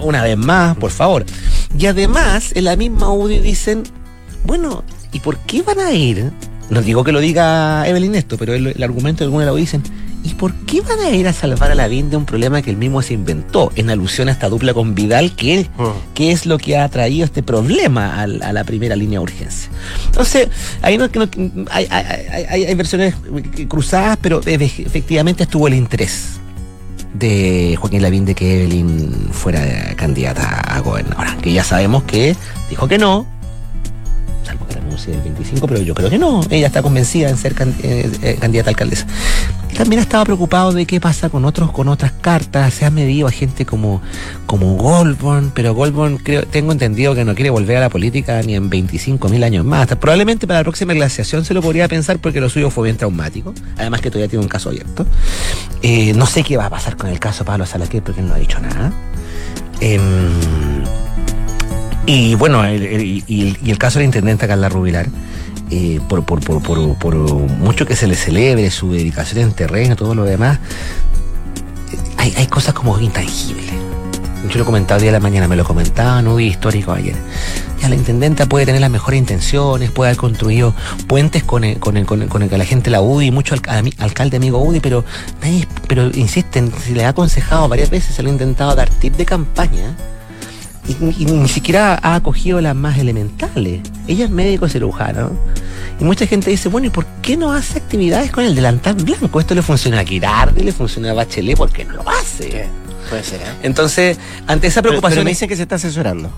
una 0.00 0.22
vez 0.22 0.36
más, 0.36 0.76
por 0.76 0.90
favor. 0.90 1.24
Y 1.78 1.86
además, 1.86 2.52
en 2.54 2.64
la 2.64 2.76
misma 2.76 3.12
UDI 3.12 3.40
dicen, 3.40 3.82
bueno, 4.44 4.84
¿y 5.12 5.20
por 5.20 5.38
qué 5.38 5.62
van 5.62 5.80
a 5.80 5.92
ir? 5.92 6.30
No 6.70 6.80
digo 6.82 7.04
que 7.04 7.12
lo 7.12 7.20
diga 7.20 7.86
Evelyn 7.88 8.14
esto, 8.14 8.38
pero 8.38 8.54
el, 8.54 8.68
el 8.68 8.82
argumento 8.82 9.18
de 9.18 9.26
alguna 9.26 9.44
de 9.44 9.50
la 9.50 9.56
dicen, 9.56 9.82
¿y 10.24 10.34
por 10.34 10.52
qué 10.54 10.80
van 10.80 10.98
a 11.00 11.10
ir 11.10 11.28
a 11.28 11.32
salvar 11.32 11.70
a 11.70 11.74
Lavín 11.74 12.10
de 12.10 12.16
un 12.16 12.24
problema 12.24 12.62
que 12.62 12.70
él 12.70 12.76
mismo 12.76 13.02
se 13.02 13.14
inventó? 13.14 13.70
En 13.76 13.90
alusión 13.90 14.28
a 14.28 14.32
esta 14.32 14.48
dupla 14.48 14.72
con 14.74 14.94
Vidal, 14.94 15.36
que 15.36 15.68
qué 16.14 16.32
es 16.32 16.46
lo 16.46 16.58
que 16.58 16.76
ha 16.78 16.88
traído 16.88 17.24
este 17.24 17.42
problema 17.42 18.20
a, 18.22 18.26
la 18.26 18.64
primera 18.64 18.96
línea 18.96 19.18
de 19.18 19.22
urgencia. 19.22 19.70
Entonces, 20.06 20.48
ahí 20.82 20.96
no, 20.98 21.08
no- 21.14 21.28
hay, 21.70 21.86
hay- 21.90 22.04
hay- 22.32 22.44
hay- 22.48 22.64
hay 22.64 22.74
versiones 22.74 23.14
cruzadas, 23.68 24.18
pero 24.20 24.40
efe- 24.42 24.84
efectivamente 24.86 25.42
estuvo 25.44 25.68
el 25.68 25.74
interés 25.74 26.40
de 27.12 27.76
Joaquín 27.78 28.02
Lavín 28.02 28.24
de 28.24 28.34
que 28.34 28.56
Evelyn 28.64 29.28
fuera 29.30 29.94
candidata 29.96 30.48
a 30.60 30.80
gobernadora, 30.80 31.36
que 31.40 31.52
ya 31.52 31.62
sabemos 31.62 32.02
que 32.04 32.34
dijo 32.70 32.88
que 32.88 32.98
no, 32.98 33.26
salvo 34.44 34.66
que 34.66 34.74
renuncie 34.74 35.14
el 35.14 35.22
25, 35.22 35.66
pero 35.66 35.80
yo 35.82 35.94
creo 35.94 36.10
que 36.10 36.18
no, 36.18 36.42
ella 36.50 36.66
está 36.66 36.82
convencida 36.82 37.28
en 37.28 37.36
ser 37.36 37.54
eh, 37.82 38.10
eh, 38.22 38.36
candidata 38.40 38.70
a 38.70 38.72
alcaldesa. 38.72 39.06
También 39.76 40.00
estaba 40.00 40.24
preocupado 40.24 40.72
de 40.72 40.86
qué 40.86 41.00
pasa 41.00 41.28
con 41.28 41.44
otros, 41.44 41.72
con 41.72 41.88
otras 41.88 42.12
cartas. 42.12 42.72
Se 42.74 42.84
ha 42.84 42.90
medido 42.90 43.26
a 43.26 43.32
gente 43.32 43.66
como, 43.66 44.02
como 44.46 44.76
Goldborn, 44.76 45.50
pero 45.52 45.74
Goldborn 45.74 46.18
creo, 46.18 46.44
tengo 46.44 46.70
entendido 46.70 47.14
que 47.16 47.24
no 47.24 47.34
quiere 47.34 47.50
volver 47.50 47.78
a 47.78 47.80
la 47.80 47.88
política 47.88 48.40
ni 48.42 48.54
en 48.54 48.70
25 48.70 49.28
mil 49.28 49.42
años 49.42 49.64
más. 49.64 49.88
Probablemente 49.96 50.46
para 50.46 50.60
la 50.60 50.64
próxima 50.64 50.94
glaciación 50.94 51.44
se 51.44 51.54
lo 51.54 51.62
podría 51.62 51.88
pensar 51.88 52.20
porque 52.20 52.40
lo 52.40 52.48
suyo 52.48 52.70
fue 52.70 52.84
bien 52.84 52.96
traumático. 52.96 53.52
Además 53.76 54.00
que 54.00 54.10
todavía 54.10 54.28
tiene 54.28 54.44
un 54.44 54.48
caso 54.48 54.68
abierto. 54.68 55.06
Eh, 55.82 56.12
no 56.14 56.26
sé 56.26 56.44
qué 56.44 56.56
va 56.56 56.66
a 56.66 56.70
pasar 56.70 56.96
con 56.96 57.10
el 57.10 57.18
caso 57.18 57.44
Pablo 57.44 57.66
Salaquet 57.66 58.04
porque 58.04 58.22
no 58.22 58.32
ha 58.32 58.38
dicho 58.38 58.60
nada. 58.60 58.92
Y 62.06 62.34
bueno, 62.34 62.64
el- 62.64 63.22
y, 63.26 63.56
el, 63.70 63.78
caso 63.78 63.98
de 63.98 64.04
la 64.04 64.06
intendenta 64.06 64.46
Carla 64.46 64.68
Rubilar, 64.68 65.06
eh, 65.70 66.00
por, 66.08 66.24
por, 66.24 66.40
por, 66.40 66.60
por, 66.98 67.14
mucho 67.14 67.86
que 67.86 67.96
se 67.96 68.06
le 68.06 68.14
celebre 68.14 68.70
su 68.70 68.92
dedicación 68.92 69.38
en 69.42 69.52
terreno, 69.52 69.96
todo 69.96 70.14
lo 70.14 70.24
demás, 70.24 70.58
eh, 71.92 71.96
hay, 72.18 72.34
hay 72.36 72.46
cosas 72.46 72.74
como 72.74 72.98
intangibles. 73.00 73.64
Yo 74.50 74.58
lo 74.58 74.66
comentaba 74.66 74.96
el 74.98 75.02
día 75.04 75.10
de 75.12 75.16
la 75.18 75.22
mañana, 75.22 75.48
me 75.48 75.56
lo 75.56 75.64
comentaba, 75.64 76.20
no 76.20 76.38
histórico 76.38 76.92
ayer. 76.92 77.16
Ya 77.80 77.88
la 77.88 77.94
intendenta 77.94 78.44
puede 78.44 78.66
tener 78.66 78.82
las 78.82 78.90
mejores 78.90 79.18
intenciones, 79.18 79.90
puede 79.90 80.10
haber 80.10 80.18
construido 80.18 80.74
puentes 81.06 81.42
con 81.44 81.64
el, 81.64 81.78
con 81.78 81.96
el, 81.96 82.04
con 82.04 82.20
el, 82.20 82.28
con 82.28 82.46
que 82.46 82.58
la 82.58 82.66
gente 82.66 82.90
la 82.90 83.00
UDI, 83.00 83.30
mucho 83.30 83.56
ami- 83.56 83.94
alcalde 83.98 84.36
amigo 84.36 84.58
UDI, 84.62 84.80
pero 84.80 85.02
nadie, 85.40 85.66
pero 85.88 86.08
insisten, 86.08 86.70
se 86.78 86.92
le 86.92 87.06
ha 87.06 87.08
aconsejado 87.08 87.68
varias 87.70 87.88
veces, 87.88 88.14
se 88.14 88.22
le 88.22 88.28
ha 88.28 88.32
intentado 88.32 88.74
dar 88.74 88.90
tip 88.90 89.16
de 89.16 89.24
campaña 89.24 89.96
y, 90.86 91.22
y 91.22 91.26
ni 91.26 91.48
siquiera 91.48 91.98
ha 92.02 92.14
acogido 92.14 92.60
las 92.60 92.74
más 92.74 92.98
elementales. 92.98 93.80
Ella 94.06 94.24
es 94.24 94.30
médico 94.30 94.68
cirujano. 94.68 95.32
Y 96.00 96.04
mucha 96.04 96.26
gente 96.26 96.50
dice, 96.50 96.68
bueno, 96.68 96.88
¿y 96.88 96.90
por 96.90 97.06
qué 97.22 97.36
no 97.36 97.52
hace 97.52 97.78
actividades 97.78 98.30
con 98.30 98.44
el 98.44 98.54
delantal 98.54 98.94
blanco? 98.96 99.40
Esto 99.40 99.54
le 99.54 99.62
funciona 99.62 100.00
a 100.00 100.04
Girardi, 100.04 100.62
le 100.62 100.72
funciona 100.72 101.10
a 101.10 101.14
Bachelet, 101.14 101.56
¿por 101.56 101.70
qué 101.70 101.84
no 101.84 101.94
lo 101.94 102.08
hace? 102.08 102.66
Puede 103.08 103.22
ser, 103.22 103.40
¿eh? 103.42 103.44
Entonces, 103.62 104.18
ante 104.46 104.66
esa 104.66 104.82
Pero, 104.82 104.92
preocupación... 104.92 105.16
pero 105.18 105.24
me 105.24 105.30
dicen 105.30 105.48
que 105.48 105.56
se 105.56 105.62
está 105.62 105.76
asesorando. 105.76 106.30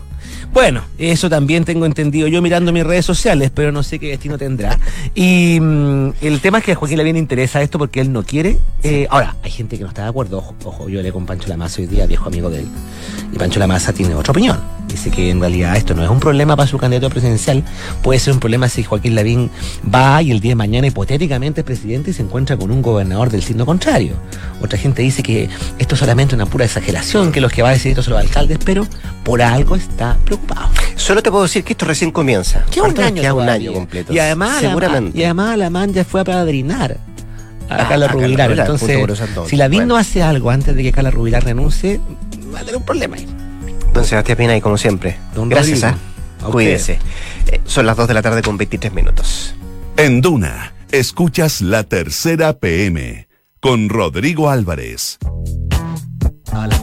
Bueno, 0.53 0.83
eso 0.99 1.29
también 1.29 1.65
tengo 1.65 1.85
entendido 1.85 2.29
yo 2.29 2.41
mirando 2.41 2.73
mis 2.73 2.85
redes 2.85 3.05
sociales, 3.05 3.51
pero 3.55 3.73
no 3.73 3.83
sé 3.83 3.99
qué 3.99 4.09
destino 4.09 4.39
tendrá. 4.39 4.79
Y 5.15 5.59
mm, 5.61 6.13
el 6.23 6.41
tema 6.41 6.59
es 6.59 6.65
que 6.65 6.73
a 6.73 6.75
Joaquín 6.75 6.97
Lavín 6.99 7.15
le 7.15 7.19
interesa 7.19 7.61
esto 7.61 7.79
porque 7.79 8.01
él 8.01 8.13
no 8.13 8.23
quiere. 8.23 8.59
eh, 8.83 9.07
ahora, 9.11 9.37
hay 9.43 9.51
gente 9.51 9.77
que 9.77 9.83
no 9.83 9.89
está 9.89 10.05
de 10.05 10.09
acuerdo. 10.09 10.39
Ojo, 10.39 10.55
ojo, 10.65 10.89
yo 10.89 10.99
hablé 10.99 11.13
con 11.13 11.27
Pancho 11.27 11.49
Lamasa 11.49 11.83
hoy 11.83 11.87
día, 11.87 12.07
viejo 12.07 12.27
amigo 12.29 12.49
de 12.49 12.61
él. 12.61 12.67
Y 13.33 13.39
Pancho 13.39 13.61
Lamasa 13.61 13.93
tiene 13.93 14.15
otra 14.15 14.31
opinión. 14.33 14.59
Dice 14.89 15.11
que 15.11 15.31
en 15.31 15.41
realidad 15.41 15.77
esto 15.77 15.95
no 15.95 16.03
es 16.03 16.09
un 16.09 16.21
problema 16.21 16.57
para 16.57 16.67
su 16.67 16.79
candidato 16.79 17.11
presidencial. 17.11 17.63
Puede 18.03 18.19
ser 18.19 18.33
un 18.33 18.41
problema 18.41 18.69
si 18.69 18.83
Joaquín 18.83 19.15
Lavín 19.15 19.51
va 19.93 20.23
y 20.23 20.31
el 20.31 20.41
día 20.41 20.53
de 20.53 20.57
mañana 20.57 20.87
hipotéticamente 20.87 21.61
es 21.61 21.65
presidente 21.67 22.13
y 22.13 22.15
se 22.15 22.23
encuentra 22.23 22.57
con 22.57 22.71
un 22.71 22.81
gobernador 22.81 23.29
del 23.31 23.43
signo 23.43 23.67
contrario. 23.67 24.15
Otra 24.63 24.79
gente 24.79 25.03
dice 25.03 25.23
que 25.23 25.51
esto 25.79 25.95
es 25.97 25.99
solamente 25.99 26.35
una 26.35 26.47
pura 26.47 26.65
exageración, 26.65 27.33
que 27.33 27.41
los 27.41 27.53
que 27.53 27.63
va 27.63 27.71
a 27.71 27.73
decidir 27.73 27.93
esto 27.93 28.03
son 28.05 28.15
los 28.15 28.23
alcaldes, 28.23 28.59
pero 28.65 28.87
por 29.25 29.43
algo 29.43 29.77
está 29.77 30.17
preocupado. 30.25 30.36
Solo 30.96 31.22
te 31.22 31.31
puedo 31.31 31.44
decir 31.44 31.62
que 31.64 31.72
esto 31.75 31.85
recién 31.87 32.11
comienza. 32.11 32.64
Queda 32.70 32.85
un 32.85 32.94
¿Cuánto 32.94 33.01
nos 33.03 33.11
año 33.11 33.22
queda 33.22 33.35
un 33.35 33.49
año 33.49 33.72
completo. 33.72 34.12
Y 34.12 34.18
además, 34.18 34.61
seguramente. 34.61 35.16
La, 35.16 35.20
y 35.20 35.25
además 35.25 35.59
la 35.59 35.70
man 35.70 35.92
ya 35.92 36.05
fue 36.05 36.20
a 36.22 36.25
padrinar 36.25 36.99
a 37.68 37.75
Ah, 37.75 37.88
Carla 37.88 38.07
a 38.07 38.09
Rubilar. 38.09 38.49
Rubilar, 38.49 38.66
Entonces, 38.70 39.49
si 39.49 39.57
la 39.57 39.68
Bueno. 39.68 39.87
no 39.87 39.96
hace 39.96 40.22
algo 40.22 40.51
antes 40.51 40.75
de 40.75 40.83
que 40.83 40.92
Carla 40.92 41.11
Rubilar 41.11 41.44
renuncie, 41.44 42.01
va 42.55 42.59
a 42.61 42.62
tener 42.62 42.77
un 42.77 42.83
problema 42.85 43.16
ahí. 43.16 43.27
Don 43.92 44.05
Sebastián 44.05 44.38
Pina, 44.38 44.57
y 44.57 44.61
como 44.61 44.79
siempre. 44.79 45.16
Don 45.35 45.49
Gracias. 45.49 45.83
¿ah? 45.85 45.94
A 46.44 46.51
Cuídese. 46.51 46.99
Eh, 47.49 47.61
son 47.64 47.87
las 47.87 47.96
2 47.96 48.09
de 48.09 48.14
la 48.14 48.22
tarde 48.22 48.42
con 48.42 48.57
23 48.57 48.92
minutos. 48.92 49.55
En 49.96 50.20
Duna, 50.20 50.72
escuchas 50.92 51.61
la 51.61 51.83
tercera 51.85 52.53
PM 52.59 53.27
con 53.61 53.88
Rodrigo 53.88 54.51
Álvarez. 54.51 55.18
Ah, 56.53 56.66
la- 56.68 56.79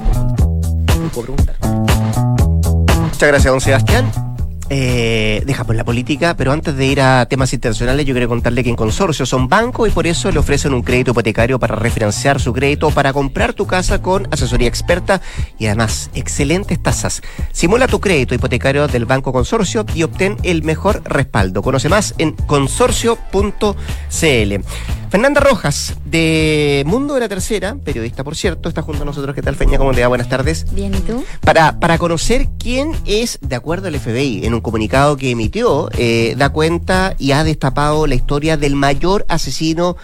¿Me 0.98 1.10
puedo 1.10 1.28
preguntar? 1.28 1.56
Muchas 3.14 3.30
gracias, 3.30 3.52
don 3.52 3.62
Sebastián. 3.62 4.33
Eh, 4.76 5.44
dejamos 5.46 5.76
la 5.76 5.84
política, 5.84 6.36
pero 6.36 6.52
antes 6.52 6.76
de 6.76 6.88
ir 6.88 7.00
a 7.00 7.28
temas 7.28 7.54
internacionales, 7.54 8.08
yo 8.08 8.16
quiero 8.16 8.28
contarle 8.28 8.64
que 8.64 8.72
en 8.72 8.76
Consorcio 8.76 9.24
son 9.24 9.48
bancos 9.48 9.88
y 9.88 9.92
por 9.92 10.08
eso 10.08 10.32
le 10.32 10.40
ofrecen 10.40 10.74
un 10.74 10.82
crédito 10.82 11.12
hipotecario 11.12 11.60
para 11.60 11.76
refinanciar 11.76 12.42
su 12.42 12.54
crédito, 12.54 12.90
para 12.90 13.14
comprar 13.14 13.54
tu 13.54 13.68
casa 13.68 14.02
con 14.02 14.28
asesoría 14.32 14.68
experta 14.68 15.22
y 15.60 15.68
además 15.68 16.10
excelentes 16.16 16.82
tasas. 16.82 17.22
Simula 17.52 17.88
tu 17.88 18.00
crédito 18.00 18.34
hipotecario 18.34 18.88
del 18.88 19.06
Banco 19.06 19.32
Consorcio 19.32 19.86
y 19.94 20.02
obtén 20.02 20.38
el 20.42 20.64
mejor 20.64 21.04
respaldo. 21.06 21.62
Conoce 21.62 21.88
más 21.88 22.16
en 22.18 22.32
consorcio.cl. 22.32 23.76
Fernanda 25.14 25.42
Rojas, 25.42 25.96
de 26.06 26.82
Mundo 26.88 27.14
de 27.14 27.20
la 27.20 27.30
Tercera, 27.30 27.76
periodista 27.76 28.24
por 28.24 28.36
cierto, 28.36 28.68
está 28.68 28.82
junto 28.82 29.04
a 29.04 29.06
nosotros. 29.06 29.36
¿Qué 29.36 29.44
tal, 29.44 29.56
Feña? 29.56 29.78
¿Cómo 29.78 29.94
te 29.94 30.02
va? 30.02 30.08
Buenas 30.08 30.28
tardes. 30.28 30.66
Bien, 30.74 30.92
¿y 30.96 31.02
tú? 31.02 31.24
Para, 31.42 31.80
para 31.80 32.00
conocer 32.00 32.48
quién 32.58 32.94
es, 33.06 33.38
de 33.40 33.56
acuerdo 33.56 33.90
al 33.90 34.00
FBI, 34.00 34.44
en 34.44 34.56
un 34.56 34.62
comunicado 34.64 35.16
que 35.18 35.30
emitió, 35.30 35.90
eh, 35.96 36.34
da 36.38 36.50
cuenta 36.50 37.16
y 37.20 37.34
ha 37.34 37.44
destapado 37.44 38.08
la 38.08 38.16
historia 38.16 38.58
del 38.58 38.76
mayor 38.76 39.26
asesino 39.30 39.96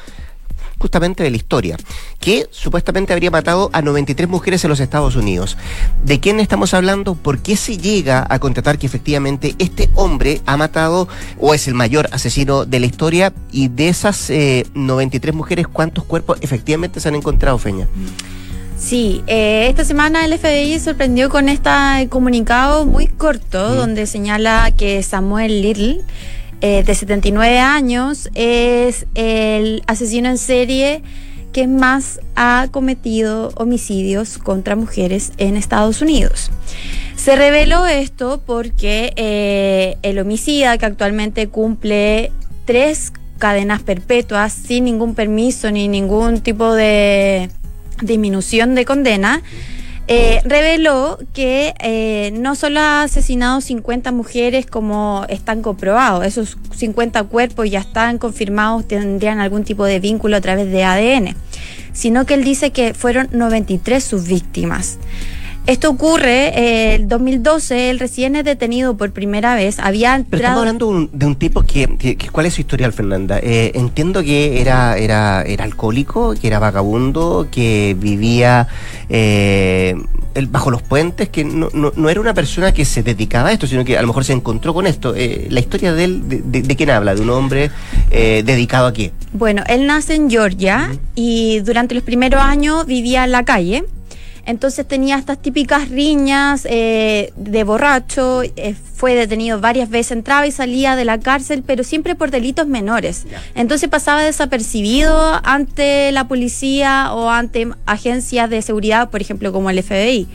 justamente 0.80 1.24
de 1.24 1.30
la 1.30 1.38
historia, 1.38 1.78
que 2.20 2.48
supuestamente 2.52 3.14
habría 3.14 3.30
matado 3.30 3.70
a 3.74 3.82
93 3.82 4.28
mujeres 4.30 4.64
en 4.64 4.70
los 4.70 4.80
Estados 4.80 5.16
Unidos. 5.16 5.58
¿De 6.04 6.20
quién 6.20 6.40
estamos 6.40 6.74
hablando? 6.74 7.16
¿Por 7.16 7.40
qué 7.40 7.58
se 7.58 7.78
llega 7.78 8.26
a 8.30 8.40
contratar 8.40 8.80
que 8.80 8.88
efectivamente 8.88 9.56
este 9.60 9.90
hombre 9.96 10.42
ha 10.46 10.58
matado 10.58 11.08
o 11.38 11.54
es 11.54 11.68
el 11.68 11.74
mayor 11.74 12.08
asesino 12.12 12.66
de 12.66 12.80
la 12.80 12.86
historia? 12.86 13.34
Y 13.52 13.68
de 13.68 13.90
esas 13.90 14.30
eh, 14.30 14.66
93 14.74 15.36
mujeres, 15.36 15.68
¿cuántos 15.68 16.06
cuerpos 16.06 16.40
efectivamente 16.42 17.00
se 17.00 17.10
han 17.10 17.16
encontrado, 17.16 17.58
Feña? 17.58 17.88
Sí, 18.80 19.24
eh, 19.28 19.68
esta 19.68 19.84
semana 19.84 20.26
el 20.26 20.40
FBI 20.40 20.80
sorprendió 20.80 21.30
con 21.30 21.50
este 21.50 21.70
comunicado 22.08 22.86
muy 22.86 23.08
corto 23.08 23.76
donde 23.76 24.08
señala 24.08 24.72
que 24.76 25.04
Samuel 25.04 25.62
Little, 25.62 26.02
eh, 26.62 26.84
de 26.84 26.96
79 26.96 27.60
años, 27.60 28.30
es 28.36 29.06
el 29.16 29.84
asesino 29.86 30.30
en 30.30 30.38
serie 30.38 31.04
que 31.52 31.68
más 31.68 32.22
ha 32.38 32.70
cometido 32.72 33.52
homicidios 33.58 34.38
contra 34.38 34.78
mujeres 34.78 35.34
en 35.38 35.58
Estados 35.58 36.02
Unidos. 36.02 36.50
Se 37.18 37.36
reveló 37.36 37.86
esto 37.86 38.42
porque 38.46 39.12
eh, 39.18 39.98
el 40.04 40.20
homicida, 40.20 40.78
que 40.78 40.86
actualmente 40.86 41.50
cumple 41.50 42.32
tres 42.64 43.12
cadenas 43.40 43.82
perpetuas 43.82 44.54
sin 44.54 44.86
ningún 44.86 45.16
permiso 45.16 45.70
ni 45.70 45.90
ningún 45.90 46.40
tipo 46.40 46.74
de 46.74 47.50
disminución 48.02 48.76
de 48.76 48.86
condena, 48.86 49.42
eh, 50.12 50.42
reveló 50.44 51.20
que 51.34 51.76
eh, 51.80 52.32
no 52.34 52.56
solo 52.56 52.80
ha 52.80 53.04
asesinado 53.04 53.62
50 53.62 54.12
mujeres 54.12 54.66
como 54.66 55.24
están 55.30 55.62
comprobados, 55.62 56.26
esos 56.26 56.58
50 56.76 57.26
cuerpos 57.26 57.70
ya 57.70 57.82
están 57.82 58.18
confirmados, 58.18 58.88
tendrían 58.88 59.40
algún 59.40 59.64
tipo 59.64 59.86
de 59.86 60.00
vínculo 60.00 60.38
a 60.38 60.42
través 60.42 60.72
de 60.72 60.84
ADN, 60.84 61.36
sino 61.94 62.26
que 62.26 62.34
él 62.34 62.44
dice 62.44 62.72
que 62.72 62.96
fueron 62.96 63.30
93 63.32 64.04
sus 64.04 64.28
víctimas. 64.28 64.98
Esto 65.68 65.92
ocurre 65.92 66.48
eh, 66.58 66.96
el 66.96 67.08
2012, 67.08 67.92
él 67.92 68.00
recién 68.00 68.36
es 68.36 68.44
detenido 68.44 68.98
por 68.98 69.12
primera 69.12 69.54
vez, 69.54 69.78
había 69.78 70.14
Pero 70.14 70.22
estamos 70.22 70.34
entrado... 70.34 70.60
hablando 70.62 70.88
de 70.88 70.94
un, 70.94 71.10
de 71.14 71.26
un 71.28 71.36
tipo 71.36 71.62
que, 71.62 71.96
que- 72.00 72.16
que- 72.16 72.30
¿Cuál 72.30 72.48
es 72.48 72.56
su 72.56 72.62
historial, 72.62 72.92
Fernanda? 72.92 73.38
Eh, 73.40 73.72
entiendo 73.76 74.24
que 74.24 74.62
era, 74.62 74.98
era, 74.98 75.44
era 75.44 75.66
alcohólico, 75.66 76.34
que 76.34 76.48
era 76.48 76.58
vagabundo, 76.58 77.50
que 77.52 77.96
vivía 78.00 78.68
eh, 79.10 79.96
bajo 80.50 80.72
los 80.72 80.82
puentes, 80.82 81.30
que 81.30 81.44
no, 81.44 81.70
no, 81.74 81.92
no 81.96 82.10
era 82.10 82.20
una 82.20 82.34
persona 82.34 82.72
que 82.74 82.84
se 82.84 83.04
dedicaba 83.04 83.50
a 83.50 83.52
esto, 83.52 83.68
sino 83.68 83.86
que 83.86 83.96
a 83.96 84.02
lo 84.02 84.08
mejor 84.08 84.26
se 84.26 84.34
encontró 84.34 84.74
con 84.74 84.88
esto. 84.88 85.14
Eh, 85.16 85.48
la 85.52 85.60
historia 85.60 85.94
de 85.94 86.04
él, 86.04 86.28
de, 86.30 86.42
de- 86.42 86.62
de 86.64 86.76
quién 86.76 86.90
habla? 86.90 87.14
¿De 87.14 87.22
un 87.22 87.30
hombre 87.30 87.70
eh, 88.10 88.42
dedicado 88.44 88.88
a 88.88 88.94
qué? 88.94 89.12
Bueno, 89.34 89.62
él 89.68 89.86
nace 89.86 90.16
en 90.16 90.32
Georgia 90.32 90.90
y 91.14 91.60
durante 91.60 91.94
los 91.94 92.04
primeros 92.04 92.42
años 92.42 92.88
vivía 92.88 93.24
en 93.24 93.32
la 93.34 93.46
calle. 93.46 93.84
Entonces 94.46 94.88
tenía 94.88 95.18
estas 95.18 95.42
típicas 95.42 95.90
riñas 95.90 96.66
eh, 96.70 97.32
de 97.36 97.64
borracho, 97.64 98.44
eh, 98.44 98.76
fue 98.94 99.16
detenido 99.16 99.62
varias 99.62 99.90
veces, 99.90 100.12
entraba 100.12 100.46
y 100.46 100.52
salía 100.52 100.96
de 100.96 101.06
la 101.06 101.20
cárcel, 101.20 101.64
pero 101.66 101.84
siempre 101.84 102.16
por 102.16 102.32
delitos 102.32 102.68
menores. 102.68 103.26
Entonces 103.56 103.88
pasaba 103.90 104.24
desapercibido 104.24 105.40
ante 105.44 106.12
la 106.12 106.28
policía 106.28 107.14
o 107.14 107.30
ante 107.30 107.70
agencias 107.86 108.50
de 108.50 108.62
seguridad, 108.62 109.10
por 109.10 109.22
ejemplo, 109.22 109.52
como 109.54 109.70
el 109.70 109.82
FBI. 109.82 110.28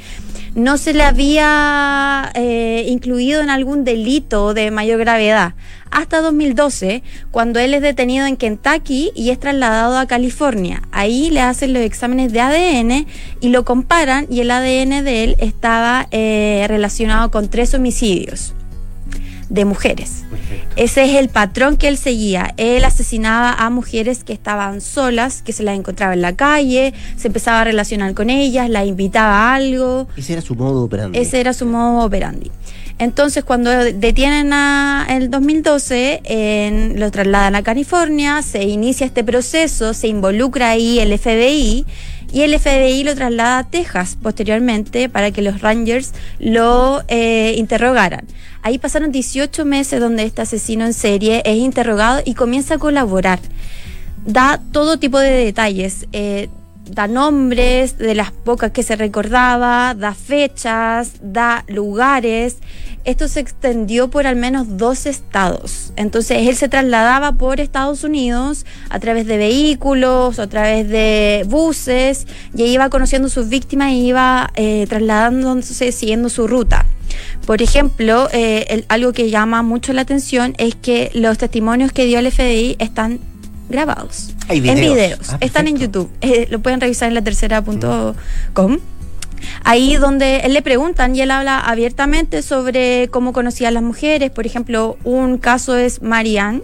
No 0.54 0.78
se 0.78 0.94
le 0.94 1.02
había 1.02 2.30
eh, 2.34 2.86
incluido 2.88 3.42
en 3.42 3.50
algún 3.50 3.82
delito 3.82 4.54
de 4.54 4.70
mayor 4.70 5.00
gravedad 5.00 5.54
hasta 5.90 6.20
2012, 6.20 7.02
cuando 7.30 7.60
él 7.60 7.72
es 7.72 7.82
detenido 7.82 8.26
en 8.26 8.36
Kentucky 8.36 9.12
y 9.14 9.30
es 9.30 9.38
trasladado 9.38 9.96
a 9.96 10.06
California. 10.06 10.82
Ahí 10.90 11.30
le 11.30 11.40
hacen 11.40 11.72
los 11.72 11.82
exámenes 11.82 12.32
de 12.32 12.40
ADN 12.40 13.06
y 13.40 13.48
lo 13.48 13.64
comparan 13.64 14.26
y 14.28 14.40
el 14.40 14.50
ADN 14.50 15.04
de 15.04 15.24
él 15.24 15.36
estaba 15.38 16.08
eh, 16.10 16.66
relacionado 16.68 17.30
con 17.30 17.48
tres 17.48 17.74
homicidios 17.74 18.54
de 19.48 19.64
mujeres. 19.64 20.24
Ese 20.76 21.04
es 21.04 21.16
el 21.16 21.28
patrón 21.28 21.76
que 21.76 21.88
él 21.88 21.96
seguía. 21.98 22.52
Él 22.56 22.84
asesinaba 22.84 23.52
a 23.52 23.70
mujeres 23.70 24.24
que 24.24 24.32
estaban 24.32 24.80
solas, 24.80 25.42
que 25.42 25.52
se 25.52 25.62
las 25.62 25.76
encontraba 25.76 26.14
en 26.14 26.22
la 26.22 26.34
calle, 26.34 26.92
se 27.16 27.28
empezaba 27.28 27.60
a 27.60 27.64
relacionar 27.64 28.14
con 28.14 28.30
ellas, 28.30 28.68
las 28.70 28.86
invitaba 28.86 29.52
a 29.52 29.54
algo. 29.54 30.08
Ese 30.16 30.32
era 30.32 30.42
su 30.42 30.54
modo 30.54 30.82
operandi. 30.84 31.18
Ese 31.18 31.40
era 31.40 31.52
su 31.52 31.66
modo 31.66 32.04
operandi. 32.04 32.50
Entonces, 32.98 33.42
cuando 33.42 33.70
detienen 33.70 34.52
a 34.52 35.04
el 35.10 35.28
2012, 35.28 36.20
en- 36.24 37.00
lo 37.00 37.10
trasladan 37.10 37.56
a 37.56 37.62
California, 37.62 38.40
se 38.42 38.62
inicia 38.64 39.04
este 39.04 39.24
proceso, 39.24 39.94
se 39.94 40.06
involucra 40.06 40.70
ahí 40.70 41.00
el 41.00 41.12
FBI 41.18 41.84
y 42.34 42.42
el 42.42 42.58
FBI 42.58 43.04
lo 43.04 43.14
traslada 43.14 43.58
a 43.58 43.64
Texas 43.64 44.18
posteriormente 44.20 45.08
para 45.08 45.30
que 45.30 45.40
los 45.40 45.60
Rangers 45.60 46.12
lo 46.40 47.04
eh, 47.06 47.54
interrogaran. 47.56 48.26
Ahí 48.62 48.78
pasaron 48.78 49.12
18 49.12 49.64
meses 49.64 50.00
donde 50.00 50.24
este 50.24 50.42
asesino 50.42 50.84
en 50.84 50.94
serie 50.94 51.42
es 51.44 51.56
interrogado 51.56 52.22
y 52.24 52.34
comienza 52.34 52.74
a 52.74 52.78
colaborar 52.78 53.38
da 54.26 54.60
todo 54.72 54.98
tipo 54.98 55.18
de 55.18 55.30
detalles. 55.30 56.06
eh, 56.12 56.48
da 56.84 57.08
nombres 57.08 57.98
de 57.98 58.14
las 58.14 58.30
pocas 58.30 58.70
que 58.70 58.82
se 58.82 58.96
recordaba, 58.96 59.94
da 59.94 60.14
fechas, 60.14 61.12
da 61.22 61.64
lugares. 61.68 62.58
Esto 63.04 63.28
se 63.28 63.40
extendió 63.40 64.08
por 64.08 64.26
al 64.26 64.36
menos 64.36 64.78
dos 64.78 65.06
estados. 65.06 65.92
Entonces 65.96 66.48
él 66.48 66.56
se 66.56 66.68
trasladaba 66.68 67.32
por 67.32 67.60
Estados 67.60 68.04
Unidos 68.04 68.64
a 68.88 68.98
través 68.98 69.26
de 69.26 69.36
vehículos, 69.36 70.38
a 70.38 70.46
través 70.46 70.88
de 70.88 71.44
buses, 71.46 72.26
y 72.54 72.64
iba 72.64 72.88
conociendo 72.88 73.28
sus 73.28 73.48
víctimas 73.48 73.92
y 73.92 74.06
iba 74.06 74.50
eh, 74.54 74.86
trasladándose, 74.88 75.92
siguiendo 75.92 76.28
su 76.28 76.46
ruta. 76.46 76.86
Por 77.46 77.60
ejemplo, 77.60 78.28
eh, 78.32 78.84
algo 78.88 79.12
que 79.12 79.28
llama 79.30 79.62
mucho 79.62 79.92
la 79.92 80.02
atención 80.02 80.54
es 80.58 80.74
que 80.74 81.10
los 81.14 81.36
testimonios 81.36 81.92
que 81.92 82.06
dio 82.06 82.18
el 82.18 82.30
FBI 82.30 82.76
están 82.78 83.20
grabados. 83.68 84.34
Hay 84.48 84.58
En 84.58 84.76
videos. 84.76 85.32
Ah, 85.32 85.38
están 85.40 85.68
en. 85.68 85.76
YouTube. 85.76 86.10
Eh, 86.20 86.46
lo 86.50 86.60
pueden 86.60 86.80
revisar 86.80 87.08
en 87.08 87.14
la 87.14 87.22
tercera.com. 87.22 88.78
Ahí 89.62 89.96
donde 89.96 90.38
él 90.38 90.54
le 90.54 90.62
preguntan 90.62 91.14
y 91.16 91.20
él 91.20 91.30
habla 91.30 91.58
abiertamente 91.60 92.42
sobre 92.42 93.08
cómo 93.10 93.32
conocía 93.32 93.68
a 93.68 93.70
las 93.70 93.82
mujeres. 93.82 94.30
Por 94.30 94.46
ejemplo, 94.46 94.96
un 95.04 95.38
caso 95.38 95.76
es 95.76 96.02
Marianne, 96.02 96.62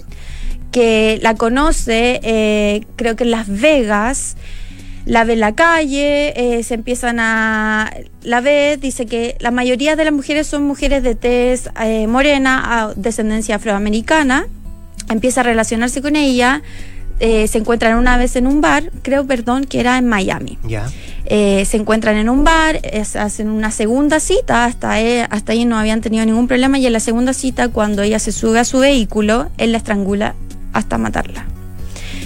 que 0.73 1.19
la 1.23 1.35
conoce, 1.35 2.21
eh, 2.23 2.87
creo 2.97 3.17
que 3.17 3.25
en 3.25 3.31
Las 3.33 3.49
Vegas. 3.49 4.37
La 5.07 5.25
ve 5.25 5.33
en 5.33 5.41
la 5.41 5.55
calle, 5.55 6.35
eh, 6.37 6.63
se 6.63 6.75
empiezan 6.75 7.21
a... 7.21 7.91
La 8.23 8.43
ve, 8.43 8.79
dice 8.81 9.07
que 9.07 9.35
la 9.41 9.51
mayoría 9.51 9.97
de 9.97 10.05
las 10.05 10.13
mujeres 10.13 10.47
son 10.47 10.63
mujeres 10.65 11.03
de 11.03 11.15
tez 11.15 11.71
eh, 11.83 12.07
morena, 12.07 12.63
a 12.65 12.95
descendencia 12.95 13.57
afroamericana. 13.57 14.47
Empieza 15.11 15.41
a 15.41 15.45
relacionarse 15.45 16.01
con 16.01 16.17
ella. 16.17 16.63
eh, 17.23 17.47
se 17.49 17.59
encuentran 17.59 17.99
una 17.99 18.17
vez 18.17 18.35
en 18.37 18.47
un 18.47 18.63
bar, 18.63 18.91
creo, 19.03 19.27
perdón, 19.27 19.65
que 19.65 19.79
era 19.79 19.99
en 19.99 20.09
Miami. 20.09 20.57
Eh, 21.27 21.67
se 21.67 21.77
encuentran 21.77 22.17
en 22.17 22.31
un 22.31 22.45
bar, 22.45 22.81
es- 22.83 23.15
hacen 23.15 23.51
una 23.51 23.71
segunda 23.71 24.21
cita, 24.21 24.65
hasta, 24.65 25.03
eh, 25.03 25.27
hasta 25.29 25.53
ahí 25.53 25.67
no 25.67 25.77
habían 25.79 26.01
tenido 26.01 26.25
ningún 26.25 26.49
problema 26.49 26.79
y 26.79 26.87
en 26.87 26.95
la 26.95 27.01
segunda 27.01 27.35
cita, 27.35 27.69
cuando 27.69 28.01
ella 28.01 28.19
se 28.19 28.33
sube 28.33 28.59
a 28.59 28.65
su 28.65 28.79
vehículo, 28.79 29.51
él 29.59 29.73
la 29.73 29.77
estrangula 29.79 30.35
hasta 30.73 30.97
matarla. 30.97 31.45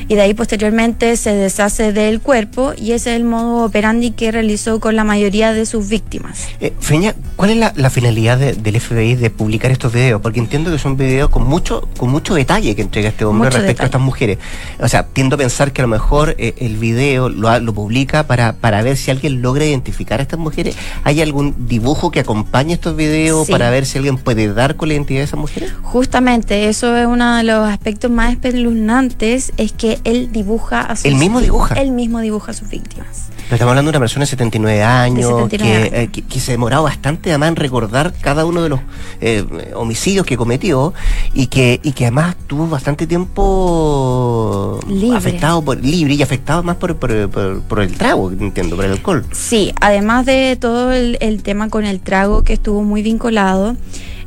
Y 0.08 0.14
de 0.14 0.22
ahí 0.22 0.34
posteriormente 0.34 1.16
se 1.16 1.34
deshace 1.34 1.92
del 1.92 2.20
cuerpo 2.20 2.72
y 2.76 2.92
ese 2.92 3.10
es 3.10 3.16
el 3.16 3.24
modo 3.24 3.64
operandi 3.64 4.10
que 4.12 4.30
realizó 4.32 4.80
con 4.80 4.96
la 4.96 5.04
mayoría 5.04 5.52
de 5.52 5.66
sus 5.66 5.88
víctimas. 5.88 6.46
Eh, 6.60 6.72
Feña, 6.80 7.14
¿cuál 7.36 7.50
es 7.50 7.56
la, 7.56 7.72
la 7.76 7.90
finalidad 7.90 8.38
de- 8.38 8.54
del 8.54 8.80
FBI 8.80 9.14
de 9.16 9.30
publicar 9.30 9.70
estos 9.70 9.92
videos? 9.92 10.20
Porque 10.20 10.40
entiendo 10.40 10.70
que 10.70 10.78
son 10.78 10.96
videos 10.96 11.30
con 11.30 11.44
mucho, 11.46 11.88
con 11.98 12.10
mucho 12.10 12.34
detalle 12.34 12.74
que 12.76 12.82
entrega 12.82 13.08
este 13.08 13.24
hombre 13.24 13.48
Mucho 13.48 13.58
respecto 13.58 13.82
a 13.82 13.86
estas 13.86 14.00
mujeres. 14.00 14.38
O 14.80 14.88
sea, 14.88 15.06
tiendo 15.06 15.34
a 15.34 15.38
pensar 15.38 15.72
que 15.72 15.80
a 15.82 15.84
lo 15.84 15.88
mejor 15.88 16.34
eh, 16.38 16.54
el 16.58 16.76
video 16.76 17.28
lo, 17.28 17.58
lo 17.60 17.74
publica 17.74 18.26
para, 18.26 18.52
para 18.54 18.82
ver 18.82 18.96
si 18.96 19.10
alguien 19.10 19.42
logra 19.42 19.64
identificar 19.64 20.20
a 20.20 20.22
estas 20.22 20.38
mujeres. 20.38 20.76
¿Hay 21.04 21.20
algún 21.20 21.54
dibujo 21.68 22.10
que 22.10 22.20
acompañe 22.20 22.74
estos 22.74 22.96
videos 22.96 23.46
Sí. 23.46 23.52
para 23.52 23.70
ver 23.70 23.84
si 23.86 23.98
alguien 23.98 24.16
puede 24.16 24.52
dar 24.52 24.76
con 24.76 24.88
la 24.88 24.94
identidad 24.94 25.20
de 25.20 25.24
esas 25.24 25.38
mujeres? 25.38 25.72
Justamente, 25.82 26.68
eso 26.68 26.96
es 26.96 27.06
uno 27.06 27.36
de 27.36 27.42
los 27.44 27.68
aspectos 27.68 28.10
más 28.10 28.32
espeluznantes, 28.32 29.52
es 29.56 29.72
que 29.72 29.93
él 30.04 30.30
dibuja 30.32 30.80
a 30.80 30.96
sus 30.96 31.04
¿Él 31.04 31.16
mismo 31.16 31.40
dibuja? 31.40 31.74
Él 31.74 31.90
mismo 31.92 32.20
dibuja 32.20 32.50
a 32.52 32.54
sus 32.54 32.68
víctimas. 32.68 33.28
Pero 33.44 33.56
estamos 33.56 33.72
hablando 33.72 33.90
de 33.92 33.98
una 33.98 34.00
persona 34.04 34.22
de 34.24 34.30
79 34.30 34.82
años, 34.82 35.28
De 35.28 35.34
79 35.34 35.90
que, 35.90 36.02
eh, 36.02 36.08
que, 36.08 36.22
que 36.22 36.40
se 36.40 36.52
demoró 36.52 36.82
bastante 36.82 37.30
además 37.30 37.50
en 37.50 37.56
recordar 37.56 38.14
cada 38.20 38.46
uno 38.46 38.62
de 38.62 38.68
los 38.70 38.80
eh, 39.20 39.44
homicidios 39.74 40.24
que 40.24 40.36
cometió 40.36 40.94
y 41.34 41.48
que, 41.48 41.78
y 41.82 41.92
que 41.92 42.04
además 42.06 42.36
tuvo 42.46 42.66
bastante 42.68 43.06
tiempo 43.06 44.80
Libre. 44.88 45.16
afectado 45.16 45.62
por 45.62 45.82
libre 45.82 46.14
y 46.14 46.22
afectado 46.22 46.62
más 46.62 46.76
por, 46.76 46.96
por, 46.96 47.28
por- 47.30 47.60
por 47.62 47.80
el 47.80 47.92
trago, 47.96 48.30
entiendo, 48.30 48.76
por 48.76 48.84
el 48.84 48.92
alcohol. 48.92 49.24
Sí, 49.32 49.72
además 49.80 50.26
de 50.26 50.56
todo 50.60 50.92
el, 50.92 51.18
el 51.20 51.42
tema 51.42 51.68
con 51.68 51.84
el 51.84 52.00
trago 52.00 52.42
que 52.44 52.54
estuvo 52.54 52.82
muy 52.82 53.02
vinculado, 53.02 53.76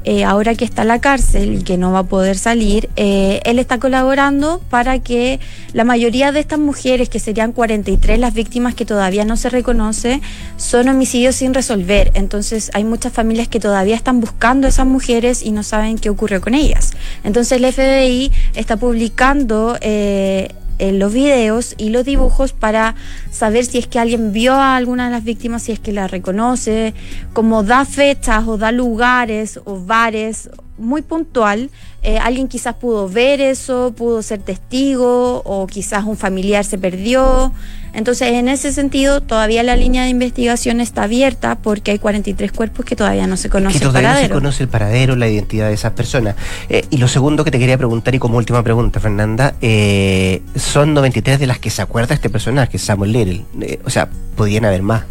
eh, 0.09 0.23
ahora 0.23 0.55
que 0.55 0.63
está 0.63 0.83
en 0.83 0.87
la 0.87 1.01
cárcel 1.01 1.55
y 1.55 1.63
que 1.63 1.77
no 1.77 1.91
va 1.91 1.99
a 1.99 2.03
poder 2.03 2.37
salir, 2.37 2.89
eh, 2.95 3.41
él 3.43 3.59
está 3.59 3.77
colaborando 3.77 4.61
para 4.69 4.99
que 4.99 5.41
la 5.73 5.83
mayoría 5.83 6.31
de 6.31 6.39
estas 6.39 6.59
mujeres, 6.59 7.09
que 7.09 7.19
serían 7.19 7.51
43 7.51 8.17
las 8.17 8.33
víctimas 8.33 8.73
que 8.73 8.85
todavía 8.85 9.25
no 9.25 9.35
se 9.35 9.49
reconoce, 9.49 10.21
son 10.55 10.87
homicidios 10.87 11.35
sin 11.35 11.53
resolver. 11.53 12.11
Entonces 12.13 12.71
hay 12.73 12.85
muchas 12.85 13.11
familias 13.11 13.49
que 13.49 13.59
todavía 13.59 13.97
están 13.97 14.21
buscando 14.21 14.67
a 14.67 14.69
esas 14.69 14.87
mujeres 14.87 15.43
y 15.43 15.51
no 15.51 15.61
saben 15.61 15.97
qué 15.97 16.09
ocurrió 16.09 16.39
con 16.39 16.53
ellas. 16.53 16.93
Entonces 17.25 17.61
el 17.61 17.69
FBI 17.69 18.31
está 18.55 18.77
publicando... 18.77 19.77
eh, 19.81 20.47
eh, 20.79 20.91
los 20.91 21.13
videos 21.13 21.75
y 21.77 21.89
los 21.89 22.05
dibujos 22.05 22.53
para 22.53 22.95
saber 23.31 23.65
si 23.65 23.77
es 23.77 23.87
que 23.87 23.99
alguien 23.99 24.31
vio 24.31 24.53
a 24.53 24.75
alguna 24.75 25.05
de 25.05 25.11
las 25.11 25.23
víctimas, 25.23 25.63
si 25.63 25.71
es 25.71 25.79
que 25.79 25.91
la 25.91 26.07
reconoce, 26.07 26.93
como 27.33 27.63
da 27.63 27.85
fechas 27.85 28.47
o 28.47 28.57
da 28.57 28.71
lugares 28.71 29.59
o 29.65 29.79
bares, 29.79 30.49
muy 30.77 31.01
puntual. 31.01 31.69
Eh, 32.03 32.19
alguien 32.19 32.47
quizás 32.47 32.75
pudo 32.75 33.09
ver 33.09 33.41
eso, 33.41 33.93
pudo 33.97 34.21
ser 34.21 34.39
testigo 34.39 35.41
o 35.43 35.67
quizás 35.67 36.05
un 36.05 36.17
familiar 36.17 36.63
se 36.63 36.77
perdió. 36.77 37.51
Entonces, 37.93 38.29
en 38.33 38.47
ese 38.47 38.71
sentido, 38.71 39.21
todavía 39.21 39.63
la 39.63 39.75
línea 39.75 40.03
de 40.03 40.09
investigación 40.09 40.79
está 40.81 41.03
abierta 41.03 41.55
porque 41.55 41.91
hay 41.91 41.99
43 41.99 42.51
cuerpos 42.51 42.85
que 42.85 42.95
todavía 42.95 43.25
no 43.25 43.37
se 43.37 43.49
conoce 43.49 43.79
que 43.79 43.85
el 43.85 43.89
todavía 43.89 44.09
no 44.09 44.13
se 44.15 44.21
paradero. 44.21 44.35
conoce 44.35 44.63
el 44.63 44.69
paradero, 44.69 45.15
la 45.15 45.27
identidad 45.27 45.67
de 45.67 45.73
esas 45.73 45.93
personas. 45.93 46.35
Eh, 46.69 46.85
y 46.91 46.97
lo 46.97 47.07
segundo 47.07 47.43
que 47.43 47.49
te 47.51 47.57
quería 47.59 47.77
preguntar, 47.77 48.13
y 48.13 48.19
como 48.19 48.37
última 48.37 48.61
pregunta, 48.63 48.99
Fernanda, 48.99 49.55
eh, 49.61 50.43
son 50.55 50.93
93 50.93 51.39
de 51.39 51.47
las 51.47 51.59
que 51.59 51.71
se 51.71 51.81
acuerda 51.81 52.13
este 52.13 52.29
personaje, 52.29 52.77
Samuel 52.77 53.13
Little. 53.13 53.45
Eh, 53.61 53.79
o 53.83 53.89
sea, 53.89 54.09
podían 54.35 54.65
haber 54.65 54.83
más. 54.83 55.03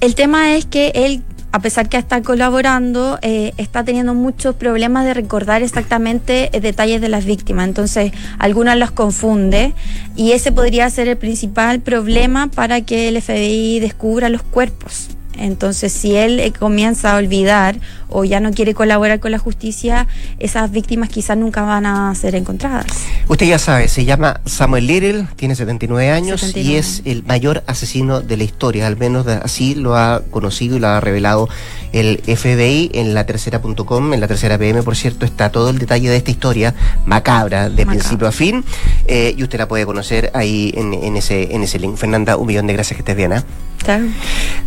El 0.00 0.14
tema 0.14 0.54
es 0.56 0.64
que 0.64 0.92
él, 0.94 1.22
a 1.54 1.60
pesar 1.60 1.88
que 1.88 1.96
está 1.96 2.20
colaborando, 2.20 3.20
eh, 3.22 3.52
está 3.58 3.84
teniendo 3.84 4.12
muchos 4.12 4.56
problemas 4.56 5.04
de 5.04 5.14
recordar 5.14 5.62
exactamente 5.62 6.50
eh, 6.52 6.60
detalles 6.60 7.00
de 7.00 7.08
las 7.08 7.24
víctimas. 7.24 7.68
Entonces, 7.68 8.10
algunas 8.40 8.76
los 8.76 8.90
confunde 8.90 9.72
y 10.16 10.32
ese 10.32 10.50
podría 10.50 10.90
ser 10.90 11.06
el 11.06 11.16
principal 11.16 11.78
problema 11.78 12.48
para 12.48 12.80
que 12.80 13.06
el 13.06 13.22
FBI 13.22 13.78
descubra 13.78 14.30
los 14.30 14.42
cuerpos. 14.42 15.13
Entonces, 15.38 15.92
si 15.92 16.16
él 16.16 16.40
eh, 16.40 16.52
comienza 16.52 17.12
a 17.12 17.16
olvidar 17.16 17.78
o 18.08 18.24
ya 18.24 18.40
no 18.40 18.52
quiere 18.52 18.74
colaborar 18.74 19.20
con 19.20 19.32
la 19.32 19.38
justicia, 19.38 20.06
esas 20.38 20.70
víctimas 20.70 21.08
quizás 21.08 21.36
nunca 21.36 21.62
van 21.62 21.86
a 21.86 22.14
ser 22.14 22.34
encontradas. 22.34 22.86
Usted 23.28 23.46
ya 23.46 23.58
sabe, 23.58 23.88
se 23.88 24.04
llama 24.04 24.40
Samuel 24.44 24.86
Little, 24.86 25.26
tiene 25.36 25.56
79 25.56 26.10
años 26.10 26.42
y 26.42 26.46
79. 26.46 26.78
es 26.78 27.02
el 27.04 27.24
mayor 27.24 27.64
asesino 27.66 28.20
de 28.20 28.36
la 28.36 28.44
historia, 28.44 28.86
al 28.86 28.96
menos 28.96 29.26
así 29.26 29.74
lo 29.74 29.96
ha 29.96 30.22
conocido 30.30 30.76
y 30.76 30.80
lo 30.80 30.88
ha 30.88 31.00
revelado 31.00 31.48
el 31.92 32.18
FBI 32.18 32.90
en 32.94 33.14
la 33.14 33.24
tercera.com, 33.26 34.14
en 34.14 34.20
la 34.20 34.28
tercera 34.28 34.58
PM, 34.58 34.82
por 34.82 34.96
cierto, 34.96 35.24
está 35.24 35.50
todo 35.50 35.70
el 35.70 35.78
detalle 35.78 36.08
de 36.08 36.16
esta 36.16 36.30
historia 36.30 36.74
macabra, 37.06 37.64
de 37.64 37.84
Macabra. 37.84 37.90
principio 37.90 38.28
a 38.28 38.32
fin, 38.32 38.64
eh, 39.06 39.34
y 39.36 39.42
usted 39.42 39.58
la 39.58 39.68
puede 39.68 39.86
conocer 39.86 40.30
ahí 40.34 40.72
en, 40.76 40.94
en 40.94 41.16
ese, 41.16 41.54
en 41.54 41.62
ese 41.62 41.78
link. 41.78 41.96
Fernanda, 41.96 42.36
un 42.36 42.46
millón 42.46 42.66
de 42.66 42.74
gracias 42.74 42.96
que 42.96 43.02
estés 43.02 43.16
bien. 43.16 43.32
¿ah? 43.32 43.44
Claro. 43.78 44.06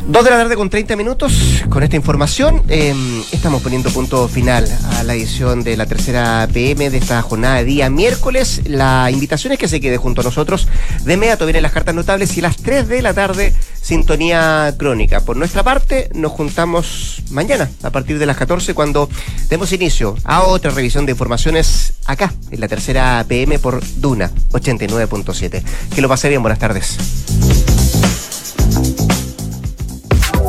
Dos 0.08 0.24
de 0.24 0.30
la 0.30 0.38
tarde 0.38 0.56
con 0.56 0.70
30 0.70 0.96
minutos. 0.96 1.64
Con 1.70 1.84
esta 1.84 1.96
información 1.96 2.64
eh, 2.70 2.94
estamos 3.32 3.62
poniendo 3.62 3.90
punto 3.90 4.28
final 4.28 4.66
a 4.94 5.04
la 5.04 5.16
edición 5.16 5.64
de 5.64 5.76
la 5.76 5.86
tercera 5.86 6.48
PM 6.54 6.90
de 6.90 6.98
esta 6.98 7.22
jornada 7.22 7.56
de 7.56 7.66
día 7.66 7.90
miércoles. 7.90 8.62
La 8.66 9.10
invitación 9.12 9.54
es 9.54 9.60
que 9.60 9.68
se 9.68 9.82
quede 9.82 9.98
junto 9.98 10.22
a 10.22 10.24
nosotros. 10.24 10.68
De 11.04 11.16
inmediato 11.16 11.46
vienen 11.46 11.64
las 11.64 11.72
cartas 11.72 11.94
notables 11.96 12.38
y 12.38 12.42
las 12.42 12.58
3 12.58 12.88
de 12.88 13.02
la 13.02 13.14
tarde 13.14 13.54
sintonía 13.82 14.74
crónica. 14.78 15.22
Por 15.22 15.36
nuestra 15.36 15.64
parte 15.64 16.10
nos 16.14 16.32
juntamos 16.32 17.24
mañana 17.32 17.70
a 17.84 17.90
partir 17.90 18.20
de 18.20 18.26
las 18.26 18.38
14 18.38 18.74
cuando 18.74 19.10
demos 19.50 19.74
inicio 19.74 20.16
a 20.24 20.44
otra 20.44 20.72
revisión 20.72 21.06
de 21.06 21.14
informaciones 21.14 21.94
acá 22.06 22.34
en 22.52 22.60
la 22.60 22.68
tercera 22.68 23.26
PM 23.28 23.60
por 23.60 23.82
Duna 23.98 24.32
89.7. 24.52 25.64
Que 25.94 26.02
lo 26.02 26.08
pase 26.08 26.30
bien, 26.30 26.42
buenas 26.42 26.60
tardes. 26.60 26.98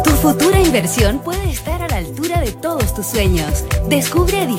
Tu 0.04 0.10
futura 0.10 0.60
inversión 0.60 1.20
puede 1.20 1.50
estar 1.50 1.82
a 1.82 1.88
la 1.88 1.96
altura 1.96 2.40
de 2.40 2.52
todos 2.52 2.94
tus 2.94 3.06
sueños. 3.06 3.64
Descubre 3.88 4.42
edificios 4.42 4.58